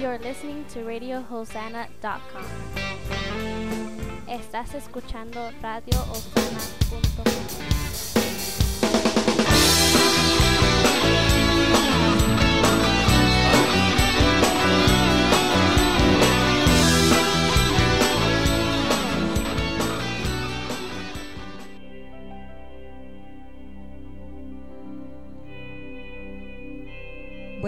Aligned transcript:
You're 0.00 0.18
listening 0.18 0.64
to 0.72 0.80
RadioHosanna.com. 0.80 2.42
Estás 4.26 4.74
escuchando 4.74 5.50
RadioHosanna.com. 5.60 7.79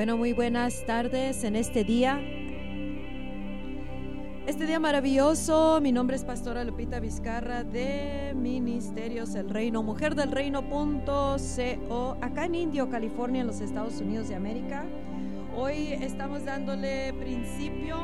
Bueno, 0.02 0.16
muy 0.16 0.32
buenas 0.32 0.84
tardes 0.84 1.44
en 1.44 1.54
este 1.54 1.84
día. 1.84 2.20
Este 4.48 4.66
día 4.66 4.80
maravilloso, 4.80 5.78
mi 5.80 5.92
nombre 5.92 6.16
es 6.16 6.24
Pastora 6.24 6.64
Lupita 6.64 6.98
Vizcarra 6.98 7.62
de 7.62 8.34
Ministerios 8.34 9.36
El 9.36 9.48
Reino, 9.48 9.84
mujer 9.84 10.16
del 10.16 10.32
reino.co, 10.32 12.16
acá 12.20 12.46
en 12.46 12.54
Indio, 12.56 12.90
California, 12.90 13.42
en 13.42 13.46
los 13.46 13.60
Estados 13.60 14.00
Unidos 14.00 14.28
de 14.28 14.34
América. 14.34 14.84
Hoy 15.56 15.92
estamos 15.92 16.44
dándole 16.44 17.12
principio 17.12 17.96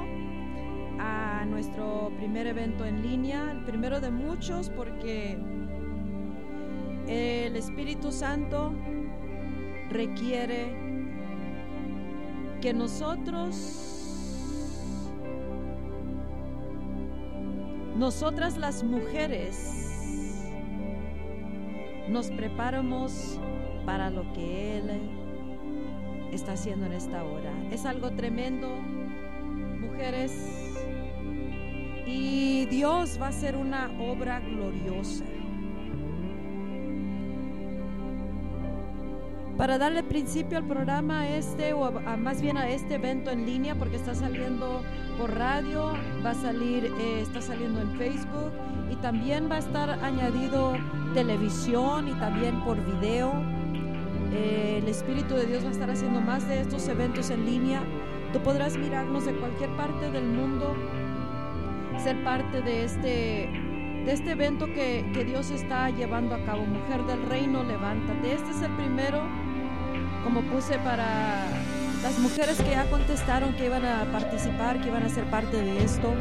a 1.00 1.44
nuestro 1.46 2.12
primer 2.16 2.46
evento 2.46 2.84
en 2.84 3.02
línea, 3.02 3.50
el 3.50 3.64
primero 3.64 4.00
de 4.00 4.12
muchos 4.12 4.70
porque 4.70 5.36
el 7.08 7.56
Espíritu 7.56 8.12
Santo 8.12 8.72
requiere 9.90 10.87
que 12.60 12.72
nosotros, 12.72 13.54
nosotras 17.96 18.56
las 18.56 18.82
mujeres, 18.82 20.44
nos 22.08 22.30
preparamos 22.30 23.38
para 23.84 24.10
lo 24.10 24.32
que 24.32 24.78
Él 24.78 24.90
está 26.32 26.52
haciendo 26.52 26.86
en 26.86 26.92
esta 26.94 27.24
hora. 27.24 27.52
Es 27.70 27.84
algo 27.84 28.10
tremendo, 28.12 28.68
mujeres, 29.80 30.76
y 32.06 32.66
Dios 32.66 33.18
va 33.20 33.26
a 33.26 33.28
hacer 33.28 33.56
una 33.56 33.90
obra 34.00 34.40
gloriosa. 34.40 35.24
Para 39.58 39.76
darle 39.76 40.04
principio 40.04 40.56
al 40.56 40.64
programa 40.64 41.28
este 41.28 41.72
o 41.72 41.90
más 42.16 42.40
bien 42.40 42.56
a 42.56 42.70
este 42.70 42.94
evento 42.94 43.32
en 43.32 43.44
línea 43.44 43.74
porque 43.74 43.96
está 43.96 44.14
saliendo 44.14 44.82
por 45.18 45.34
radio, 45.34 45.94
va 46.24 46.30
a 46.30 46.34
salir, 46.34 46.84
eh, 47.00 47.20
está 47.20 47.42
saliendo 47.42 47.80
en 47.80 47.90
Facebook 47.98 48.52
y 48.88 48.94
también 48.96 49.50
va 49.50 49.56
a 49.56 49.58
estar 49.58 49.90
añadido 49.90 50.76
televisión 51.12 52.06
y 52.06 52.12
también 52.12 52.62
por 52.62 52.76
video. 52.84 53.32
Eh, 54.32 54.78
el 54.80 54.88
Espíritu 54.88 55.34
de 55.34 55.46
Dios 55.46 55.64
va 55.64 55.68
a 55.70 55.72
estar 55.72 55.90
haciendo 55.90 56.20
más 56.20 56.46
de 56.46 56.60
estos 56.60 56.86
eventos 56.86 57.30
en 57.30 57.44
línea. 57.44 57.82
Tú 58.32 58.38
podrás 58.40 58.76
mirarnos 58.76 59.24
de 59.24 59.32
cualquier 59.32 59.70
parte 59.70 60.12
del 60.12 60.26
mundo, 60.26 60.76
ser 61.98 62.22
parte 62.22 62.62
de 62.62 62.84
este 62.84 63.50
de 64.04 64.12
este 64.12 64.30
evento 64.30 64.66
que, 64.66 65.04
que 65.12 65.24
Dios 65.24 65.50
está 65.50 65.90
llevando 65.90 66.36
a 66.36 66.44
cabo. 66.44 66.64
Mujer 66.64 67.04
del 67.06 67.28
Reino, 67.28 67.64
levántate. 67.64 68.34
Este 68.34 68.50
es 68.52 68.62
el 68.62 68.70
primero 68.76 69.47
como 70.28 70.42
puse 70.42 70.78
para 70.80 71.46
las 72.02 72.18
mujeres 72.18 72.60
que 72.60 72.72
ya 72.72 72.84
contestaron 72.90 73.54
que 73.54 73.64
iban 73.64 73.82
a 73.82 74.04
participar, 74.12 74.78
que 74.78 74.88
iban 74.88 75.02
a 75.02 75.08
ser 75.08 75.24
parte 75.30 75.56
de 75.56 75.82
esto. 75.82 76.12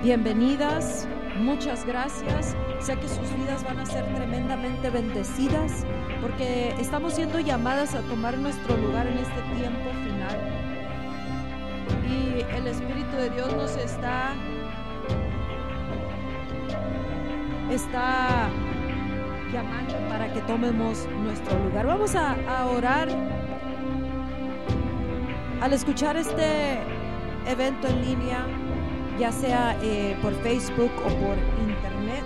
Bienvenidas, 0.00 1.08
muchas 1.40 1.84
gracias. 1.84 2.54
Sé 2.78 2.94
que 3.00 3.08
sus 3.08 3.34
vidas 3.34 3.64
van 3.64 3.80
a 3.80 3.86
ser 3.86 4.04
tremendamente 4.14 4.90
bendecidas 4.90 5.84
porque 6.20 6.72
estamos 6.78 7.14
siendo 7.14 7.40
llamadas 7.40 7.96
a 7.96 8.02
tomar 8.02 8.38
nuestro 8.38 8.76
lugar 8.76 9.08
en 9.08 9.18
este 9.18 9.40
tiempo 9.56 9.90
final. 10.04 10.38
Y 12.06 12.56
el 12.56 12.68
Espíritu 12.68 13.16
de 13.16 13.30
Dios 13.30 13.52
nos 13.56 13.76
está 13.76 14.34
está 17.72 18.50
llamando 19.52 19.94
para 20.08 20.32
que 20.32 20.40
tomemos 20.42 21.08
nuestro 21.22 21.58
lugar. 21.64 21.86
Vamos 21.86 22.14
a, 22.14 22.36
a 22.48 22.66
orar 22.66 23.08
al 25.60 25.72
escuchar 25.72 26.16
este 26.16 26.78
evento 27.46 27.88
en 27.88 28.04
línea, 28.04 28.46
ya 29.18 29.32
sea 29.32 29.76
eh, 29.82 30.16
por 30.22 30.32
Facebook 30.42 30.92
o 30.98 31.08
por 31.08 31.36
internet, 31.68 32.22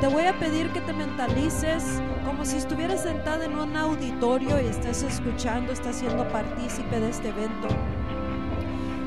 te 0.00 0.06
voy 0.06 0.24
a 0.24 0.38
pedir 0.38 0.70
que 0.70 0.80
te 0.80 0.92
mentalices 0.92 2.00
como 2.24 2.44
si 2.44 2.56
estuvieras 2.56 3.02
sentada 3.02 3.44
en 3.44 3.58
un 3.58 3.76
auditorio 3.76 4.60
y 4.60 4.66
estás 4.66 5.02
escuchando, 5.02 5.72
estás 5.72 5.96
siendo 5.96 6.28
partícipe 6.28 7.00
de 7.00 7.10
este 7.10 7.28
evento. 7.28 7.68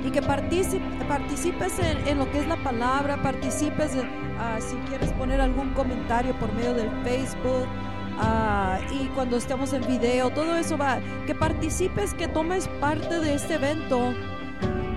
Y 0.05 0.09
que 0.09 0.21
participes 0.21 1.79
en, 1.79 2.17
lo 2.17 2.29
que 2.31 2.39
es 2.39 2.47
la 2.47 2.57
palabra, 2.57 3.21
participes 3.21 3.95
uh, 3.95 4.61
si 4.61 4.75
quieres 4.89 5.13
poner 5.13 5.39
algún 5.39 5.69
comentario 5.73 6.33
por 6.39 6.51
medio 6.53 6.73
del 6.73 6.89
Facebook, 7.03 7.67
Uh, 8.21 8.93
y 8.93 9.07
cuando 9.15 9.37
estemos 9.37 9.73
en 9.73 9.85
video, 9.87 10.29
todo 10.29 10.55
eso 10.55 10.77
va, 10.77 10.99
que 11.25 11.33
participes, 11.33 12.13
que 12.13 12.27
tomes 12.27 12.67
parte 12.79 13.19
de 13.19 13.33
este 13.33 13.55
evento 13.55 14.13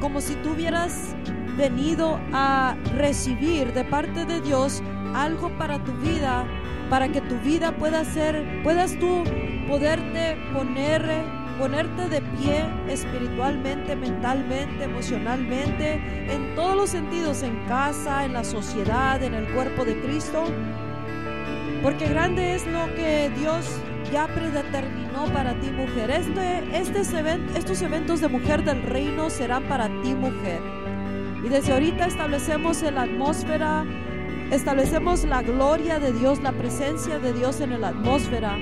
como 0.04 0.20
si 0.20 0.34
tú 0.36 0.50
hubieras 0.50 1.16
venido 1.56 2.20
a 2.34 2.76
recibir 2.94 3.72
de 3.72 3.82
parte 3.84 4.26
de 4.26 4.42
Dios 4.42 4.82
algo 5.14 5.48
para 5.56 5.82
tu 5.82 5.92
vida, 5.92 6.44
para 6.90 7.08
que 7.08 7.22
tu 7.22 7.38
vida 7.38 7.72
pueda 7.72 8.04
ser, 8.04 8.62
puedas 8.62 8.98
tú 8.98 9.24
poderte 9.66 10.36
poner, 10.52 11.24
ponerte 11.58 12.10
de 12.10 12.20
pie 12.20 12.66
espiritualmente, 12.88 13.96
mentalmente, 13.96 14.84
emocionalmente, 14.84 15.94
en 16.30 16.54
todos 16.54 16.76
los 16.76 16.90
sentidos, 16.90 17.42
en 17.42 17.56
casa, 17.66 18.26
en 18.26 18.34
la 18.34 18.44
sociedad, 18.44 19.22
en 19.22 19.32
el 19.32 19.48
cuerpo 19.54 19.86
de 19.86 19.98
Cristo 20.02 20.44
porque 21.84 22.08
grande 22.08 22.54
es 22.54 22.66
lo 22.66 22.86
que 22.94 23.30
Dios 23.38 23.66
ya 24.10 24.26
predeterminó 24.26 25.26
para 25.34 25.52
ti, 25.60 25.70
mujer. 25.70 26.10
Este, 26.10 26.78
estos 27.58 27.82
eventos 27.82 28.22
de 28.22 28.28
mujer 28.28 28.64
del 28.64 28.82
reino 28.82 29.28
serán 29.28 29.64
para 29.64 29.88
ti, 30.00 30.14
mujer. 30.14 30.62
Y 31.44 31.50
desde 31.50 31.74
ahorita 31.74 32.06
establecemos 32.06 32.80
la 32.80 33.02
atmósfera, 33.02 33.84
establecemos 34.50 35.24
la 35.24 35.42
gloria 35.42 35.98
de 35.98 36.14
Dios, 36.14 36.40
la 36.40 36.52
presencia 36.52 37.18
de 37.18 37.34
Dios 37.34 37.60
en 37.60 37.78
la 37.78 37.88
atmósfera 37.88 38.56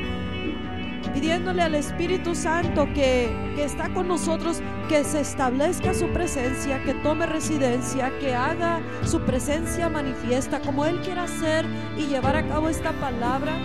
pidiéndole 1.15 1.63
al 1.63 1.75
Espíritu 1.75 2.35
Santo 2.35 2.87
que, 2.95 3.31
que, 3.57 3.65
está 3.65 3.93
con 3.93 4.09
nosotros, 4.09 4.61
que 4.89 5.05
se 5.05 5.21
establezca 5.21 5.95
su 5.95 6.09
presencia, 6.09 6.83
que 6.85 6.95
tome 6.95 7.27
residencia, 7.27 8.11
que 8.19 8.35
haga 8.35 8.81
su 9.05 9.21
presencia 9.21 9.89
manifiesta 9.89 10.61
como 10.61 10.85
Él 10.85 11.01
quiera 11.01 11.25
hacer 11.25 11.67
y 11.97 12.07
llevar 12.07 12.37
a 12.37 12.47
cabo 12.47 12.69
esta 12.69 12.93
palabra. 12.93 13.57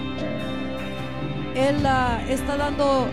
Él 1.55 1.77
uh, 1.77 2.31
está 2.31 2.57
dando 2.57 3.07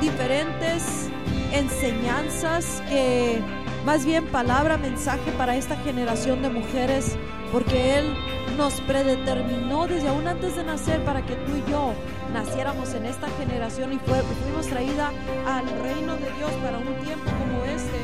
diferentes 0.00 1.08
enseñanzas, 1.52 2.82
que 2.88 3.40
más 3.84 4.04
bien 4.04 4.26
palabra, 4.26 4.76
mensaje 4.76 5.30
para 5.38 5.56
esta 5.56 5.76
generación 5.76 6.42
de 6.42 6.50
mujeres, 6.50 7.16
porque 7.52 7.98
Él 7.98 8.12
nos 8.56 8.80
predeterminó 8.82 9.86
desde 9.86 10.08
aún 10.08 10.26
antes 10.26 10.56
de 10.56 10.64
nacer 10.64 11.04
para 11.04 11.24
que 11.24 11.34
tú 11.36 11.56
y 11.56 11.70
yo 11.70 11.92
naciéramos 12.32 12.92
en 12.94 13.06
esta 13.06 13.28
generación 13.38 13.92
y 13.92 13.98
fuimos 13.98 14.66
traída 14.66 15.12
al 15.46 15.66
reino 15.82 16.16
de 16.16 16.30
Dios 16.32 16.50
para 16.62 16.78
un 16.78 16.94
tiempo 17.04 17.30
como 17.38 17.64
este. 17.64 18.00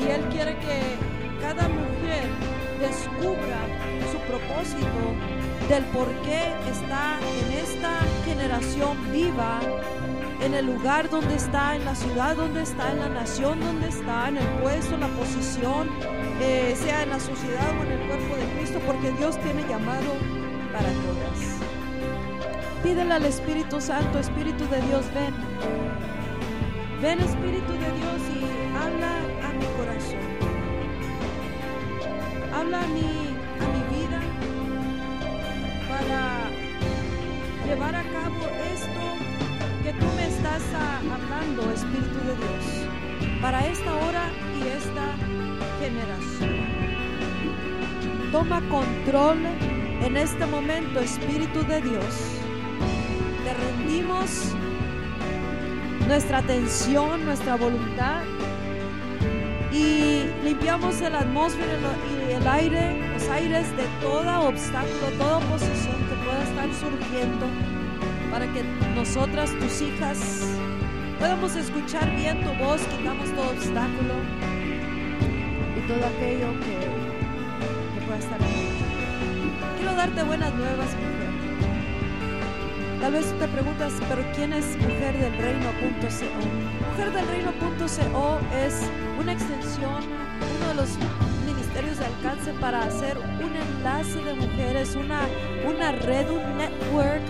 Y 0.00 0.10
Él 0.10 0.22
quiere 0.30 0.56
que 0.58 0.96
cada 1.40 1.68
mujer 1.68 2.28
descubra 2.80 3.58
su 4.10 4.18
propósito 4.30 5.40
del 5.68 5.84
por 5.86 6.08
qué 6.22 6.52
está 6.68 7.18
en 7.20 7.52
esta 7.58 8.00
generación 8.24 9.12
viva, 9.12 9.60
en 10.40 10.54
el 10.54 10.66
lugar 10.66 11.10
donde 11.10 11.34
está, 11.36 11.76
en 11.76 11.84
la 11.84 11.94
ciudad 11.94 12.34
donde 12.36 12.62
está, 12.62 12.90
en 12.92 13.00
la 13.00 13.08
nación 13.08 13.60
donde 13.60 13.88
está, 13.88 14.28
en 14.28 14.38
el 14.38 14.48
puesto, 14.62 14.94
en 14.94 15.00
la 15.00 15.08
posición, 15.08 15.88
eh, 16.40 16.74
sea 16.76 17.02
en 17.02 17.10
la 17.10 17.20
sociedad 17.20 17.78
o 17.78 17.84
en 17.84 17.92
el 17.92 18.08
cuerpo 18.08 18.29
de 18.72 18.78
Cristo, 18.78 18.80
porque 18.86 19.10
Dios 19.18 19.38
tiene 19.40 19.62
llamado 19.68 20.12
para 20.72 20.88
todas. 20.88 21.60
Pídele 22.82 23.14
al 23.14 23.24
Espíritu 23.24 23.80
Santo, 23.80 24.18
Espíritu 24.18 24.66
de 24.68 24.80
Dios, 24.82 25.04
ven. 25.14 25.34
Ven 27.02 27.20
Espíritu 27.20 27.72
de 27.72 27.78
Dios 27.78 28.20
y 28.34 28.76
habla 28.76 29.16
a 29.46 29.52
mi 29.52 29.66
corazón. 29.76 30.20
Habla 32.54 32.82
a 32.82 32.86
mi, 32.88 33.36
a 33.60 33.66
mi 33.74 33.82
vida 33.96 34.20
para 35.88 36.50
llevar 37.66 37.94
a 37.94 38.02
cabo 38.02 38.36
esto 38.74 39.00
que 39.82 39.92
tú 39.92 40.06
me 40.16 40.26
estás 40.26 40.62
hablando, 40.74 41.72
Espíritu 41.72 42.18
de 42.18 42.36
Dios. 42.36 43.40
para 43.40 43.66
esta 43.66 43.96
hora 43.96 44.30
y 44.58 44.68
esta 44.68 45.16
generación. 45.80 46.79
Toma 48.32 48.60
control 48.68 49.38
en 50.02 50.16
este 50.16 50.46
momento, 50.46 51.00
Espíritu 51.00 51.64
de 51.66 51.80
Dios. 51.80 52.38
Te 53.44 53.54
rendimos 53.54 54.54
nuestra 56.06 56.38
atención, 56.38 57.24
nuestra 57.24 57.56
voluntad 57.56 58.22
y 59.72 60.26
limpiamos 60.44 61.00
la 61.00 61.20
atmósfera 61.20 61.76
y 62.28 62.32
el 62.32 62.46
aire, 62.46 63.12
los 63.12 63.28
aires 63.30 63.76
de 63.76 63.84
todo 64.00 64.48
obstáculo, 64.48 65.06
toda 65.18 65.38
oposición 65.38 65.96
que 66.08 66.14
pueda 66.24 66.42
estar 66.44 66.68
surgiendo 66.74 67.46
para 68.30 68.46
que 68.52 68.62
nosotras, 68.94 69.50
tus 69.58 69.82
hijas, 69.82 70.46
podamos 71.18 71.56
escuchar 71.56 72.14
bien 72.14 72.44
tu 72.44 72.52
voz, 72.64 72.80
quitamos 72.82 73.28
todo 73.34 73.50
obstáculo 73.50 74.14
y 75.76 75.88
todo 75.88 76.06
aquello 76.06 76.48
que, 76.60 76.99
Quiero 79.76 79.94
darte 79.94 80.22
buenas 80.22 80.54
nuevas, 80.54 80.88
mujer. 80.94 81.30
Tal 83.00 83.12
vez 83.12 83.32
te 83.38 83.48
preguntas, 83.48 83.94
pero 84.08 84.22
¿quién 84.34 84.52
es 84.52 84.76
Mujer 86.90 87.12
del 87.12 87.30
es 88.54 88.82
una 89.18 89.32
extensión, 89.32 90.02
uno 90.58 90.68
de 90.68 90.74
los 90.74 90.88
ministerios 91.46 91.98
de 91.98 92.06
alcance 92.06 92.52
para 92.60 92.82
hacer 92.82 93.16
un 93.18 93.56
enlace 93.56 94.22
de 94.22 94.34
mujeres, 94.34 94.96
una, 94.96 95.22
una 95.66 95.92
red, 95.92 96.28
un 96.28 96.58
network, 96.58 97.22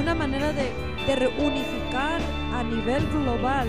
una 0.00 0.14
manera 0.14 0.52
de, 0.52 0.72
reunificar 1.16 2.20
a 2.52 2.62
nivel 2.62 3.06
global 3.08 3.68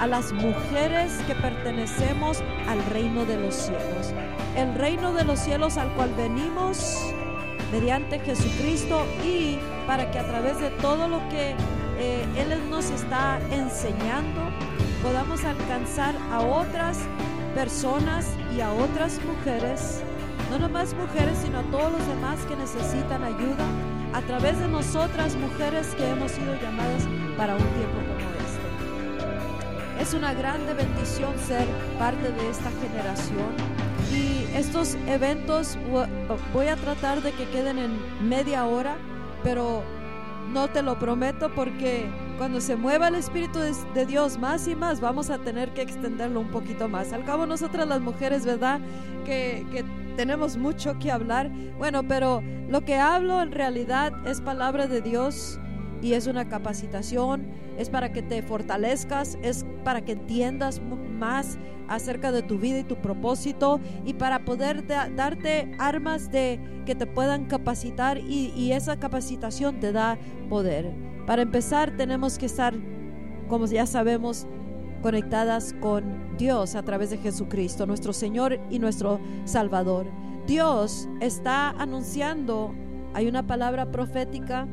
a 0.00 0.06
las 0.06 0.32
mujeres 0.32 1.12
que 1.26 1.34
pertenecemos 1.34 2.42
al 2.66 2.82
reino 2.86 3.26
de 3.26 3.36
los 3.36 3.54
cielos. 3.54 4.14
El 4.58 4.74
reino 4.74 5.12
de 5.12 5.22
los 5.22 5.38
cielos 5.38 5.76
al 5.76 5.88
cual 5.92 6.12
venimos 6.16 7.14
mediante 7.70 8.18
Jesucristo 8.18 9.06
y 9.24 9.56
para 9.86 10.10
que 10.10 10.18
a 10.18 10.26
través 10.26 10.58
de 10.58 10.70
todo 10.70 11.06
lo 11.06 11.20
que 11.28 11.54
eh, 11.96 12.26
Él 12.36 12.68
nos 12.68 12.90
está 12.90 13.38
enseñando 13.52 14.40
podamos 15.00 15.44
alcanzar 15.44 16.12
a 16.32 16.40
otras 16.40 16.98
personas 17.54 18.26
y 18.52 18.60
a 18.60 18.72
otras 18.72 19.20
mujeres, 19.24 20.02
no 20.50 20.58
nomás 20.58 20.92
mujeres, 20.94 21.38
sino 21.40 21.60
a 21.60 21.62
todos 21.70 21.92
los 21.92 22.08
demás 22.08 22.40
que 22.48 22.56
necesitan 22.56 23.22
ayuda 23.22 23.64
a 24.12 24.22
través 24.22 24.58
de 24.58 24.66
nosotras 24.66 25.36
mujeres 25.36 25.94
que 25.94 26.04
hemos 26.04 26.32
sido 26.32 26.60
llamadas 26.60 27.04
para 27.36 27.54
un 27.54 27.62
tiempo 27.62 27.98
como 28.08 28.28
este. 28.44 30.02
Es 30.02 30.14
una 30.14 30.34
grande 30.34 30.74
bendición 30.74 31.32
ser 31.46 31.68
parte 31.96 32.32
de 32.32 32.50
esta 32.50 32.72
generación 32.82 33.77
y 34.12 34.46
estos 34.54 34.96
eventos 35.06 35.78
voy 36.52 36.66
a 36.66 36.76
tratar 36.76 37.22
de 37.22 37.32
que 37.32 37.48
queden 37.50 37.78
en 37.78 38.28
media 38.28 38.66
hora, 38.66 38.96
pero 39.42 39.82
no 40.52 40.68
te 40.68 40.82
lo 40.82 40.98
prometo 40.98 41.54
porque 41.54 42.06
cuando 42.38 42.60
se 42.60 42.76
mueva 42.76 43.08
el 43.08 43.16
Espíritu 43.16 43.58
de, 43.58 44.06
Dios 44.06 44.38
más 44.38 44.66
y 44.68 44.74
más, 44.74 45.00
vamos 45.00 45.30
a 45.30 45.38
tener 45.38 45.72
que 45.74 45.82
extenderlo 45.82 46.40
un 46.40 46.50
poquito 46.50 46.88
más. 46.88 47.12
Al 47.12 47.24
cabo, 47.24 47.46
nosotras 47.46 47.86
las 47.86 48.00
mujeres, 48.00 48.46
¿verdad? 48.46 48.80
Que 49.24 49.84
tenemos 50.16 50.56
mucho 50.56 50.98
que 50.98 51.12
hablar. 51.12 51.50
Bueno, 51.78 52.02
pero 52.06 52.42
lo 52.68 52.84
que 52.84 52.96
hablo 52.96 53.40
en 53.40 53.52
realidad 53.52 54.12
es 54.26 54.40
palabra 54.40 54.86
de 54.86 55.00
Dios 55.00 55.60
y 56.02 56.14
es 56.14 56.26
una 56.26 56.48
capacitación, 56.48 57.46
es 57.76 57.88
para 57.90 58.12
que 58.12 58.22
te 58.22 58.42
fortalezcas, 58.42 59.38
es 59.42 59.64
para 59.84 60.04
que 60.04 60.12
entiendas 60.12 60.80
más 61.18 61.58
acerca 61.88 62.32
de 62.32 62.42
tu 62.42 62.58
vida 62.58 62.78
y 62.78 62.84
tu 62.84 62.96
propósito 62.96 63.80
y 64.04 64.14
para 64.14 64.44
poder 64.44 64.86
da, 64.86 65.08
darte 65.08 65.70
armas 65.78 66.30
de 66.30 66.60
que 66.86 66.94
te 66.94 67.06
puedan 67.06 67.46
capacitar 67.46 68.18
y 68.18 68.72
esa 68.72 68.98
capacitación 68.98 69.80
te 69.80 69.92
da 69.92 70.18
poder. 70.48 70.94
Para 71.26 71.42
empezar 71.42 71.96
tenemos 71.96 72.38
que 72.38 72.46
estar, 72.46 72.74
como 73.48 73.66
ya 73.66 73.86
sabemos, 73.86 74.46
conectadas 75.02 75.74
con 75.80 76.36
Dios 76.36 76.74
a 76.74 76.82
través 76.82 77.10
de 77.10 77.18
Jesucristo, 77.18 77.86
nuestro 77.86 78.12
Señor 78.12 78.58
y 78.70 78.78
nuestro 78.78 79.20
Salvador. 79.44 80.06
Dios 80.46 81.08
está 81.20 81.70
anunciando, 81.70 82.74
hay 83.14 83.26
una 83.26 83.46
palabra 83.46 83.90
profética 83.90 84.66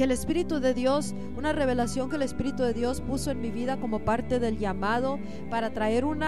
que 0.00 0.04
el 0.04 0.12
Espíritu 0.12 0.60
de 0.60 0.72
Dios, 0.72 1.14
una 1.36 1.52
revelación 1.52 2.08
que 2.08 2.16
el 2.16 2.22
Espíritu 2.22 2.62
de 2.62 2.72
Dios 2.72 3.02
puso 3.02 3.30
en 3.32 3.42
mi 3.42 3.50
vida 3.50 3.76
como 3.76 3.98
parte 3.98 4.38
del 4.38 4.56
llamado 4.56 5.18
para 5.50 5.74
traer 5.74 6.06
un 6.06 6.20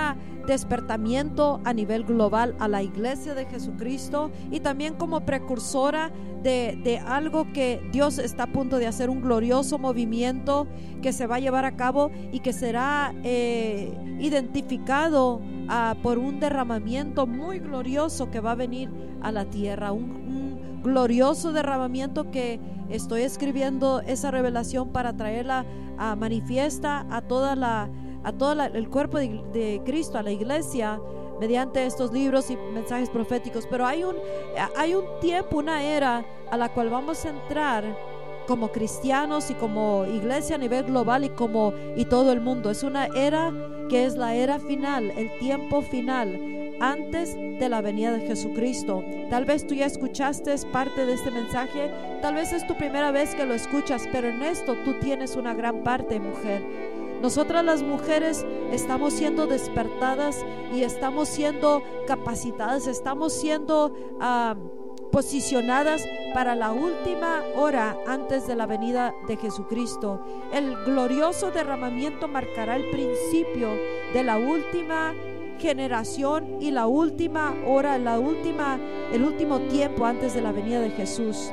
despertamiento 0.46 1.58
a 1.64 1.72
nivel 1.72 2.04
global 2.04 2.54
a 2.58 2.68
la 2.68 2.82
iglesia 2.82 3.34
de 3.34 3.46
Jesucristo 3.46 4.30
y 4.50 4.60
también 4.60 4.92
como 4.92 5.24
precursora 5.24 6.10
de, 6.42 7.00
algo 7.06 7.50
que 7.54 7.80
Dios 7.92 8.18
está 8.18 8.42
a 8.42 8.52
punto 8.52 8.76
de 8.76 8.88
hacer, 8.88 9.08
un 9.08 9.22
glorioso 9.22 9.78
movimiento 9.78 10.66
que 11.00 11.14
se 11.14 11.26
va 11.26 11.36
a 11.36 11.40
llevar 11.40 11.64
a 11.64 11.74
cabo 11.74 12.10
y 12.30 12.40
que 12.40 12.52
será 12.52 13.14
eh, 13.24 13.90
identificado 14.20 15.36
uh, 15.36 15.96
por 16.02 16.18
un 16.18 16.40
derramamiento 16.40 17.26
muy 17.26 17.58
glorioso 17.58 18.30
que 18.30 18.40
va 18.40 18.50
a 18.50 18.56
venir 18.56 18.90
a 19.22 19.32
la 19.32 19.46
tierra, 19.46 19.92
glorioso 20.82 21.52
derramamiento 21.52 22.30
que 22.30 22.60
estoy 22.90 23.22
escribiendo 23.22 24.00
esa 24.00 24.30
revelación 24.30 24.90
para 24.90 25.16
traerla 25.16 25.64
a 25.98 26.16
manifiesta 26.16 27.06
a 27.10 27.22
toda 27.22 27.56
la 27.56 27.88
a 28.24 28.32
todo 28.32 28.52
el 28.52 28.88
cuerpo 28.88 29.18
de, 29.18 29.42
de, 29.52 29.82
Cristo, 29.84 30.16
a 30.16 30.22
la 30.22 30.30
iglesia, 30.30 31.00
mediante 31.40 31.84
estos 31.84 32.12
libros 32.12 32.50
y 32.50 32.56
mensajes 32.56 33.10
proféticos. 33.10 33.66
Pero 33.68 33.84
hay 33.84 34.04
un, 34.04 34.14
hay 34.76 34.94
un 34.94 35.04
tiempo, 35.20 35.58
una 35.58 35.82
era 35.82 36.24
a 36.50 36.56
la 36.56 36.72
cual 36.72 36.88
vamos 36.88 37.24
a 37.24 37.30
entrar 37.30 37.84
como 38.46 38.70
cristianos 38.70 39.50
y 39.50 39.54
como 39.54 40.04
iglesia 40.04 40.54
a 40.54 40.58
nivel 40.58 40.84
global 40.84 41.24
y 41.24 41.30
como 41.30 41.72
y 41.96 42.04
todo 42.04 42.30
el 42.30 42.40
mundo. 42.40 42.70
Es 42.70 42.84
una 42.84 43.06
era 43.06 43.52
que 43.88 44.04
es 44.04 44.16
la 44.16 44.36
era 44.36 44.60
final, 44.60 45.10
el 45.10 45.36
tiempo 45.38 45.82
final 45.82 46.61
antes 46.82 47.36
de 47.36 47.68
la 47.68 47.80
venida 47.80 48.12
de 48.12 48.26
Jesucristo. 48.26 49.04
Tal 49.30 49.44
vez 49.44 49.66
tú 49.66 49.74
ya 49.74 49.86
escuchaste 49.86 50.52
parte 50.72 51.06
de 51.06 51.14
este 51.14 51.30
mensaje, 51.30 51.90
tal 52.20 52.34
vez 52.34 52.52
es 52.52 52.66
tu 52.66 52.76
primera 52.76 53.12
vez 53.12 53.34
que 53.34 53.46
lo 53.46 53.54
escuchas, 53.54 54.08
pero 54.10 54.28
en 54.28 54.42
esto 54.42 54.74
tú 54.84 54.94
tienes 55.00 55.36
una 55.36 55.54
gran 55.54 55.84
parte, 55.84 56.18
mujer. 56.18 56.62
Nosotras 57.22 57.64
las 57.64 57.82
mujeres 57.84 58.44
estamos 58.72 59.12
siendo 59.12 59.46
despertadas 59.46 60.44
y 60.74 60.82
estamos 60.82 61.28
siendo 61.28 61.84
capacitadas, 62.08 62.88
estamos 62.88 63.32
siendo 63.32 63.94
uh, 64.20 65.10
posicionadas 65.12 66.04
para 66.34 66.56
la 66.56 66.72
última 66.72 67.44
hora 67.54 67.96
antes 68.08 68.48
de 68.48 68.56
la 68.56 68.66
venida 68.66 69.14
de 69.28 69.36
Jesucristo. 69.36 70.20
El 70.52 70.74
glorioso 70.84 71.52
derramamiento 71.52 72.26
marcará 72.26 72.74
el 72.74 72.90
principio 72.90 73.70
de 74.12 74.24
la 74.24 74.38
última 74.38 75.14
generación 75.62 76.56
y 76.60 76.72
la 76.72 76.88
última 76.88 77.54
hora, 77.66 77.96
la 77.96 78.18
última, 78.18 78.80
el 79.12 79.22
último 79.22 79.60
tiempo 79.60 80.04
antes 80.04 80.34
de 80.34 80.42
la 80.42 80.50
venida 80.50 80.80
de 80.80 80.90
Jesús. 80.90 81.52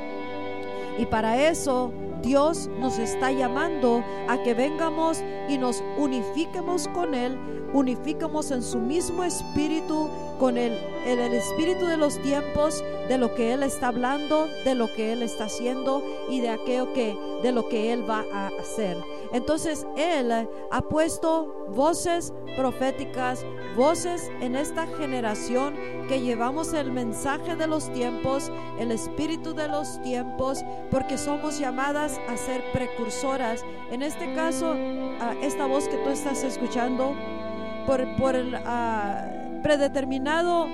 Y 0.98 1.06
para 1.06 1.48
eso 1.48 1.92
Dios 2.20 2.68
nos 2.80 2.98
está 2.98 3.30
llamando 3.30 4.04
a 4.28 4.42
que 4.42 4.52
vengamos 4.52 5.22
y 5.48 5.56
nos 5.58 5.82
unifiquemos 5.96 6.88
con 6.88 7.14
Él, 7.14 7.38
unifiquemos 7.72 8.50
en 8.50 8.62
su 8.62 8.78
mismo 8.78 9.22
espíritu, 9.22 10.08
con 10.40 10.58
el, 10.58 10.72
el, 11.06 11.20
el, 11.20 11.32
espíritu 11.32 11.86
de 11.86 11.96
los 11.96 12.20
tiempos, 12.20 12.82
de 13.08 13.16
lo 13.16 13.34
que 13.34 13.52
Él 13.52 13.62
está 13.62 13.88
hablando, 13.88 14.48
de 14.64 14.74
lo 14.74 14.92
que 14.92 15.12
Él 15.12 15.22
está 15.22 15.44
haciendo 15.44 16.02
y 16.28 16.40
de 16.40 16.50
aquello 16.50 16.92
que, 16.92 17.16
de 17.42 17.52
lo 17.52 17.68
que 17.68 17.92
Él 17.92 18.08
va 18.08 18.24
a 18.32 18.48
hacer. 18.60 18.96
Entonces 19.32 19.86
Él 19.96 20.32
ha 20.32 20.80
puesto 20.82 21.66
voces 21.68 22.32
proféticas, 22.56 23.44
voces 23.76 24.30
en 24.40 24.56
esta 24.56 24.86
generación 24.86 25.74
que 26.08 26.20
llevamos 26.20 26.72
el 26.72 26.90
mensaje 26.90 27.54
de 27.54 27.66
los 27.66 27.92
tiempos, 27.92 28.50
el 28.78 28.90
espíritu 28.90 29.54
de 29.54 29.68
los 29.68 30.00
tiempos, 30.02 30.64
porque 30.90 31.16
somos 31.16 31.58
llamadas 31.58 32.20
a 32.28 32.36
ser 32.36 32.62
precursoras. 32.72 33.64
En 33.90 34.02
este 34.02 34.34
caso, 34.34 34.74
esta 35.40 35.66
voz 35.66 35.86
que 35.88 35.98
tú 35.98 36.10
estás 36.10 36.42
escuchando, 36.42 37.14
por, 37.86 38.04
por 38.16 38.34
el 38.34 38.54
uh, 38.54 39.62
predeterminado 39.62 40.66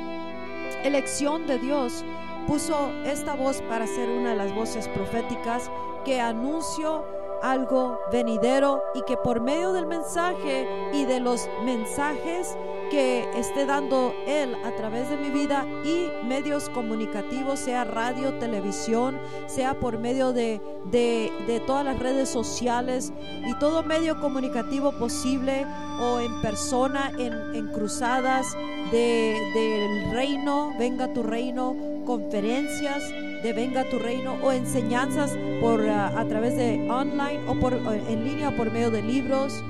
elección 0.83 1.47
de 1.47 1.59
Dios, 1.59 2.05
puso 2.47 2.91
esta 3.05 3.35
voz 3.35 3.61
para 3.63 3.87
ser 3.87 4.09
una 4.09 4.31
de 4.31 4.37
las 4.37 4.55
voces 4.55 4.89
proféticas 4.89 5.71
que 6.05 6.21
anuncio 6.21 7.05
algo 7.43 7.99
venidero 8.11 8.83
y 8.95 9.03
que 9.03 9.17
por 9.17 9.41
medio 9.41 9.73
del 9.73 9.87
mensaje 9.87 10.69
y 10.93 11.05
de 11.05 11.21
los 11.21 11.49
mensajes 11.65 12.57
que 12.91 13.29
esté 13.35 13.67
dando 13.67 14.15
Él 14.27 14.55
a 14.65 14.71
través 14.77 15.09
de 15.11 15.17
mi 15.17 15.31
vida 15.31 15.67
y 15.85 16.09
medios 16.25 16.69
comunicativos, 16.69 17.61
sea 17.61 17.85
radio, 17.85 18.35
televisión, 18.39 19.19
sea 19.47 19.75
por 19.75 19.99
medio 19.99 20.33
de, 20.33 20.61
de, 20.91 21.33
de 21.47 21.61
todas 21.61 21.85
las 21.85 21.99
redes 21.99 22.29
sociales 22.29 23.13
y 23.45 23.55
todo 23.59 23.83
medio 23.83 24.21
comunicativo 24.21 24.93
posible 24.93 25.67
o 26.01 26.21
en 26.21 26.41
persona, 26.43 27.11
en, 27.19 27.33
en 27.55 27.69
cruzadas 27.73 28.47
de, 28.93 29.37
del 29.55 30.13
reino, 30.13 30.73
venga 30.79 31.13
tu 31.13 31.23
reino, 31.23 31.75
conferencias 32.05 33.03
de 33.47 33.53
venga 33.53 33.85
tu 33.85 34.01
reino 34.01 34.39
o 34.43 34.51
enseñanzas 34.51 35.39
por 35.61 35.81
uh, 35.81 35.91
a 35.91 36.25
través 36.29 36.57
de 36.57 36.85
online 36.91 37.41
o 37.47 37.55
por 37.55 37.75
en 37.75 38.25
línea 38.25 38.49
o 38.49 38.57
por 38.57 38.73
medio 38.73 38.91
de 38.91 39.03
libros. 39.03 39.63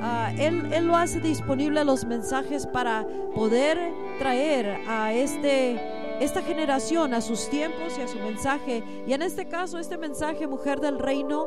Uh, 0.00 0.34
él, 0.36 0.72
él, 0.72 0.86
lo 0.86 0.96
hace 0.96 1.20
disponible 1.20 1.84
los 1.84 2.04
mensajes 2.04 2.66
para 2.66 3.06
poder 3.32 3.78
traer 4.18 4.80
a 4.88 5.12
este, 5.12 5.80
esta 6.18 6.42
generación 6.42 7.14
a 7.14 7.20
sus 7.20 7.48
tiempos 7.48 7.96
y 7.98 8.02
a 8.02 8.08
su 8.08 8.18
mensaje. 8.18 8.82
Y 9.06 9.12
en 9.12 9.22
este 9.22 9.46
caso, 9.46 9.78
este 9.78 9.96
mensaje, 9.96 10.48
mujer 10.48 10.80
del 10.80 10.98
reino, 10.98 11.46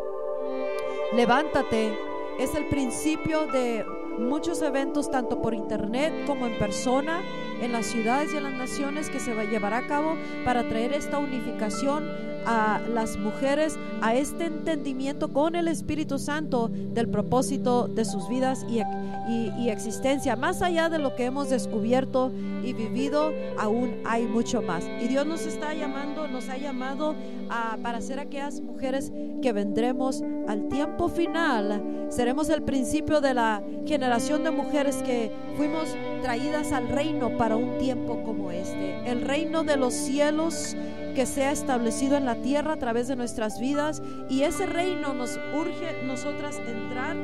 levántate, 1.13 1.92
es 2.40 2.56
el 2.56 2.70
principio 2.70 3.46
de 3.48 3.86
muchos 4.20 4.62
eventos, 4.62 5.12
tanto 5.12 5.42
por 5.42 5.54
internet 5.54 6.13
como 6.28 6.48
en 6.48 6.58
persona, 6.58 7.22
en 7.62 7.72
las 7.72 7.86
ciudades 7.88 8.34
y 8.34 8.38
en 8.38 8.44
las 8.44 8.54
naciones, 8.54 9.10
que 9.10 9.20
se 9.20 9.34
llevará 9.48 9.80
a 9.80 9.88
cabo 9.88 10.16
para 10.46 10.68
traer 10.68 10.94
esta 10.94 11.18
unificación 11.18 12.10
a 12.46 12.82
las 12.94 13.18
mujeres 13.18 13.78
a 14.02 14.16
este 14.16 14.46
entendimiento 14.46 15.30
con 15.30 15.56
el 15.56 15.68
Espíritu 15.68 16.20
Santo 16.20 16.70
del 16.70 17.08
propósito 17.10 17.88
de 17.88 18.06
sus 18.06 18.28
vidas 18.28 18.66
y, 18.70 18.82
y, 19.27 19.70
existencia. 19.70 20.36
Más 20.36 20.62
allá 20.62 20.89
de 20.89 21.00
lo 21.00 21.15
que 21.15 21.25
hemos 21.25 21.50
descubierto 21.50 22.32
y 22.63 22.74
vivido, 22.74 23.34
aún 23.58 24.01
hay 24.06 24.25
mucho 24.25 24.62
más. 24.62 24.84
Y 25.01 25.08
Dios 25.08 25.25
nos 25.25 25.46
está 25.46 25.74
llamando, 25.74 26.27
nos 26.27 26.50
ha 26.50 26.58
llamado 26.58 27.15
a, 27.50 27.77
para 27.82 28.01
ser 28.01 28.20
aquellas 28.20 28.62
mujeres 28.62 29.12
que 29.42 29.53
vendremos 29.53 30.24
al 30.48 30.68
tiempo 30.68 31.10
final. 31.10 32.08
Seremos 32.10 32.50
el 32.50 32.63
principio 32.63 33.22
de 33.22 33.34
la 33.34 33.63
generación 33.86 34.44
de 34.44 34.51
mujeres 34.51 34.98
que 34.98 35.32
fuimos 35.58 35.96
traídas 36.22 36.72
al 36.72 36.89
reino 36.89 37.38
para 37.38 37.56
un 37.56 37.77
tiempo 37.77 38.22
como 38.24 38.51
este. 38.51 39.10
El 39.10 39.22
reino 39.22 39.63
de 39.63 39.77
los 39.77 39.94
cielos 39.94 40.75
que 41.13 41.25
sea 41.25 41.51
establecido 41.51 42.18
en 42.18 42.25
la 42.25 42.36
tierra 42.36 42.74
a 42.74 42.77
través 42.77 43.08
de 43.08 43.15
nuestras 43.15 43.60
vidas 43.60 44.01
y 44.30 44.44
ese 44.44 44.65
reino 44.65 45.13
nos 45.13 45.39
urge 45.53 46.03
nosotras 46.06 46.60
entrar, 46.68 47.15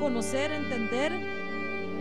conocer, 0.00 0.52
entender, 0.52 1.37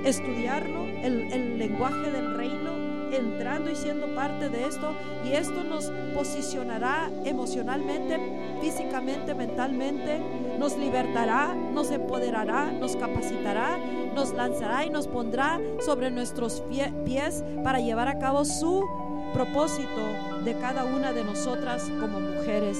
estudiarlo, 0.03 0.85
el, 1.03 1.31
el 1.31 1.57
lenguaje 1.57 2.11
del 2.11 2.35
reino, 2.35 2.87
entrando 3.11 3.71
y 3.71 3.75
siendo 3.75 4.13
parte 4.15 4.49
de 4.49 4.65
esto 4.65 4.93
y 5.25 5.33
esto 5.33 5.63
nos 5.63 5.91
posicionará 6.13 7.09
emocionalmente, 7.23 8.19
físicamente, 8.61 9.33
mentalmente, 9.33 10.19
nos 10.59 10.77
libertará, 10.77 11.53
nos 11.53 11.91
empoderará, 11.91 12.71
nos 12.71 12.95
capacitará, 12.95 13.77
nos 14.13 14.33
lanzará 14.33 14.85
y 14.85 14.89
nos 14.89 15.07
pondrá 15.07 15.59
sobre 15.85 16.11
nuestros 16.11 16.63
pies 17.05 17.43
para 17.63 17.79
llevar 17.79 18.07
a 18.07 18.19
cabo 18.19 18.45
su 18.45 18.83
propósito 19.33 20.01
de 20.43 20.57
cada 20.59 20.85
una 20.85 21.13
de 21.13 21.23
nosotras 21.23 21.89
como 21.99 22.19
mujeres. 22.19 22.77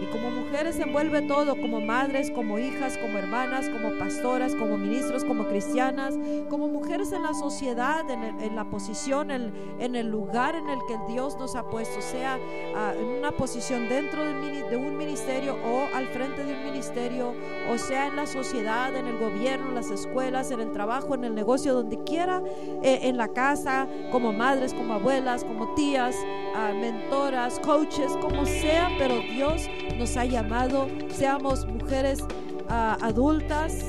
Y 0.00 0.06
como 0.06 0.30
mujeres 0.30 0.78
envuelve 0.78 1.22
todo, 1.22 1.56
como 1.56 1.80
madres, 1.80 2.30
como 2.30 2.58
hijas, 2.58 2.96
como 2.96 3.18
hermanas, 3.18 3.68
como 3.68 3.98
pastoras, 3.98 4.54
como 4.54 4.78
ministros, 4.78 5.24
como 5.24 5.46
cristianas, 5.46 6.14
como 6.48 6.68
mujeres 6.68 7.12
en 7.12 7.22
la 7.22 7.34
sociedad, 7.34 8.08
en, 8.10 8.22
el, 8.22 8.42
en 8.42 8.56
la 8.56 8.64
posición, 8.64 9.30
en, 9.30 9.52
en, 9.78 9.94
el 9.94 10.08
lugar 10.10 10.54
en 10.54 10.68
el 10.68 10.78
que 10.88 11.12
Dios 11.12 11.36
nos 11.38 11.54
ha 11.54 11.64
puesto, 11.64 12.00
sea 12.00 12.38
uh, 12.38 12.98
en 12.98 13.06
una 13.18 13.32
posición 13.32 13.88
dentro 13.88 14.24
de, 14.24 14.62
de 14.70 14.76
un 14.76 14.96
ministerio 14.96 15.56
o 15.64 15.86
al 15.94 16.06
frente 16.08 16.44
de 16.44 16.54
un 16.54 16.64
ministerio, 16.64 17.34
o 17.70 17.76
sea 17.76 18.06
en 18.06 18.16
la 18.16 18.26
sociedad, 18.26 18.94
en 18.96 19.06
el 19.06 19.18
gobierno, 19.18 19.68
en 19.68 19.74
las 19.74 19.90
escuelas, 19.90 20.50
en 20.50 20.60
el 20.60 20.72
trabajo, 20.72 21.14
en 21.14 21.24
el 21.24 21.34
negocio, 21.34 21.74
donde 21.74 22.02
quiera, 22.04 22.42
eh, 22.82 23.00
en 23.02 23.16
la 23.16 23.28
casa, 23.28 23.86
como 24.10 24.32
madres, 24.32 24.72
como 24.72 24.94
abuelas, 24.94 25.44
como 25.44 25.74
tías, 25.74 26.16
uh, 26.16 26.74
mentoras, 26.74 27.60
coaches, 27.60 28.12
como 28.20 28.46
sea, 28.46 28.88
pero 28.98 29.20
Dios 29.20 29.68
nos 29.96 30.16
ha 30.16 30.24
llamado, 30.24 30.88
seamos 31.08 31.66
mujeres 31.66 32.20
uh, 32.68 33.04
adultas, 33.04 33.86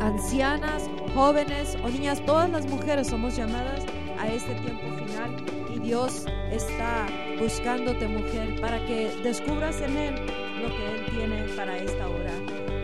ancianas, 0.00 0.88
jóvenes 1.14 1.76
o 1.84 1.88
niñas, 1.88 2.24
todas 2.24 2.50
las 2.50 2.66
mujeres 2.68 3.08
somos 3.08 3.36
llamadas 3.36 3.84
a 4.18 4.28
este 4.28 4.54
tiempo 4.54 4.86
final 5.04 5.36
y 5.74 5.78
Dios 5.80 6.26
está 6.50 7.06
buscándote 7.38 8.08
mujer 8.08 8.60
para 8.60 8.84
que 8.86 9.10
descubras 9.22 9.80
en 9.80 9.96
Él 9.96 10.14
lo 10.60 10.68
que 10.68 10.94
Él 10.94 11.06
tiene 11.10 11.42
para 11.56 11.76
esta 11.78 12.08
hora. 12.08 12.32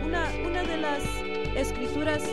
Una, 0.03 0.27
una 0.45 0.63
de 0.63 0.77
las 0.77 1.03
escrituras 1.55 2.23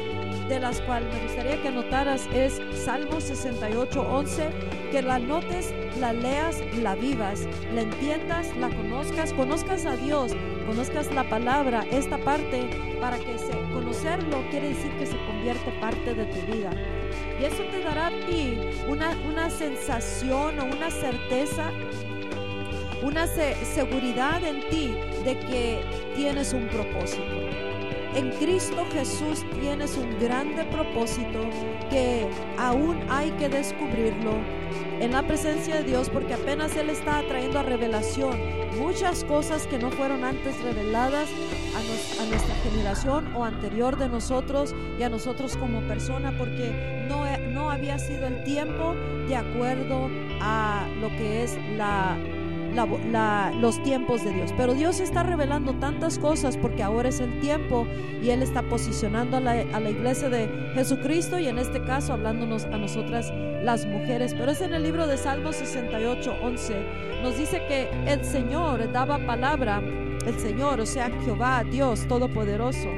de 0.52 0.60
las 0.60 0.82
cuales 0.82 1.10
me 1.14 1.22
gustaría 1.22 1.62
que 1.62 1.68
anotaras 1.68 2.28
es 2.34 2.60
Salmo 2.84 3.22
68, 3.22 4.02
11, 4.02 4.50
que 4.90 5.00
la 5.00 5.18
notes, 5.18 5.72
la 5.98 6.12
leas, 6.12 6.58
la 6.76 6.94
vivas, 6.94 7.48
la 7.72 7.80
entiendas, 7.80 8.54
la 8.58 8.68
conozcas, 8.68 9.32
conozcas 9.32 9.86
a 9.86 9.96
Dios, 9.96 10.32
conozcas 10.66 11.10
la 11.14 11.26
palabra, 11.26 11.86
esta 11.90 12.18
parte, 12.18 12.68
para 13.00 13.16
que 13.16 13.34
conocerlo 13.72 14.44
quiere 14.50 14.68
decir 14.68 14.92
que 14.98 15.06
se 15.06 15.16
convierte 15.24 15.70
parte 15.80 16.12
de 16.12 16.26
tu 16.26 16.52
vida. 16.52 16.70
Y 17.40 17.44
eso 17.44 17.62
te 17.70 17.82
dará 17.82 18.08
a 18.08 18.10
ti 18.10 18.58
una, 18.90 19.16
una 19.26 19.48
sensación 19.48 20.60
o 20.60 20.64
una 20.66 20.90
certeza, 20.90 21.70
una 23.02 23.26
se, 23.26 23.54
seguridad 23.64 24.44
en 24.44 24.68
ti 24.68 24.94
de 25.24 25.38
que 25.38 26.12
tienes 26.14 26.52
un 26.52 26.68
propósito. 26.68 27.71
En 28.14 28.30
Cristo 28.32 28.84
Jesús 28.92 29.44
tienes 29.58 29.96
un 29.96 30.18
grande 30.18 30.64
propósito 30.64 31.40
que 31.88 32.28
aún 32.58 33.00
hay 33.08 33.30
que 33.32 33.48
descubrirlo. 33.48 34.32
En 35.00 35.12
la 35.12 35.22
presencia 35.26 35.76
de 35.76 35.84
Dios 35.84 36.10
porque 36.10 36.34
apenas 36.34 36.76
Él 36.76 36.90
está 36.90 37.22
trayendo 37.26 37.58
a 37.58 37.62
revelación 37.62 38.38
muchas 38.78 39.24
cosas 39.24 39.66
que 39.66 39.78
no 39.78 39.90
fueron 39.90 40.24
antes 40.24 40.60
reveladas 40.62 41.28
a, 41.74 42.22
a, 42.22 42.26
nuestra 42.26 42.54
generación 42.56 43.34
o 43.34 43.44
anterior 43.44 43.96
de 43.96 44.08
nosotros 44.08 44.74
y 44.98 45.02
a 45.02 45.08
nosotros 45.08 45.56
como 45.56 45.80
persona 45.82 46.36
porque 46.36 47.06
no, 47.08 47.24
no 47.50 47.70
había 47.70 47.98
sido 47.98 48.26
el 48.26 48.44
tiempo 48.44 48.94
de 49.26 49.36
acuerdo 49.36 50.10
a 50.40 50.86
lo 51.00 51.08
que 51.08 51.44
es 51.44 51.58
la 51.76 52.16
los 52.72 53.82
tiempos 53.82 54.24
de 54.24 54.32
Dios. 54.32 54.52
Pero 54.56 54.74
Dios 54.74 55.00
está 55.00 55.22
revelando 55.22 55.74
tantas 55.74 56.18
cosas 56.18 56.56
porque 56.56 56.82
ahora 56.82 57.08
es 57.08 57.20
el 57.20 57.40
tiempo 57.40 57.86
y 58.22 58.30
Él 58.30 58.42
está 58.42 58.62
posicionando 58.62 59.36
a 59.36 59.40
la, 59.40 59.52
a 59.72 59.80
la, 59.80 59.90
iglesia 59.90 60.28
de 60.28 60.48
Jesucristo 60.74 61.38
y 61.38 61.48
en 61.48 61.58
este 61.58 61.82
caso 61.84 62.12
hablándonos 62.12 62.64
a 62.64 62.78
nosotras 62.78 63.32
las 63.62 63.86
mujeres. 63.86 64.34
Pero 64.34 64.52
es 64.52 64.60
en 64.60 64.74
el 64.74 64.82
libro 64.82 65.06
de 65.06 65.16
Salmos 65.16 65.56
68, 65.56 66.34
11. 66.42 66.74
Nos 67.22 67.36
dice 67.36 67.62
que 67.68 67.88
el 68.06 68.24
Señor 68.24 68.90
daba 68.92 69.18
palabra, 69.26 69.80
el 70.26 70.38
Señor, 70.38 70.80
o 70.80 70.86
sea, 70.86 71.10
Jehová, 71.24 71.64
Dios 71.64 72.06
Todopoderoso. 72.08 72.88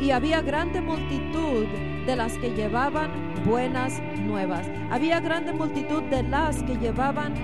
Y 0.00 0.10
había 0.10 0.42
grande 0.42 0.80
multitud 0.80 1.64
de 2.06 2.16
las 2.16 2.34
que 2.38 2.50
llevaban 2.50 3.10
buenas 3.44 4.00
nuevas. 4.26 4.68
Había 4.90 5.20
grande 5.20 5.52
multitud 5.52 6.02
de 6.04 6.22
las 6.22 6.62
que 6.62 6.76
llevaban 6.76 7.34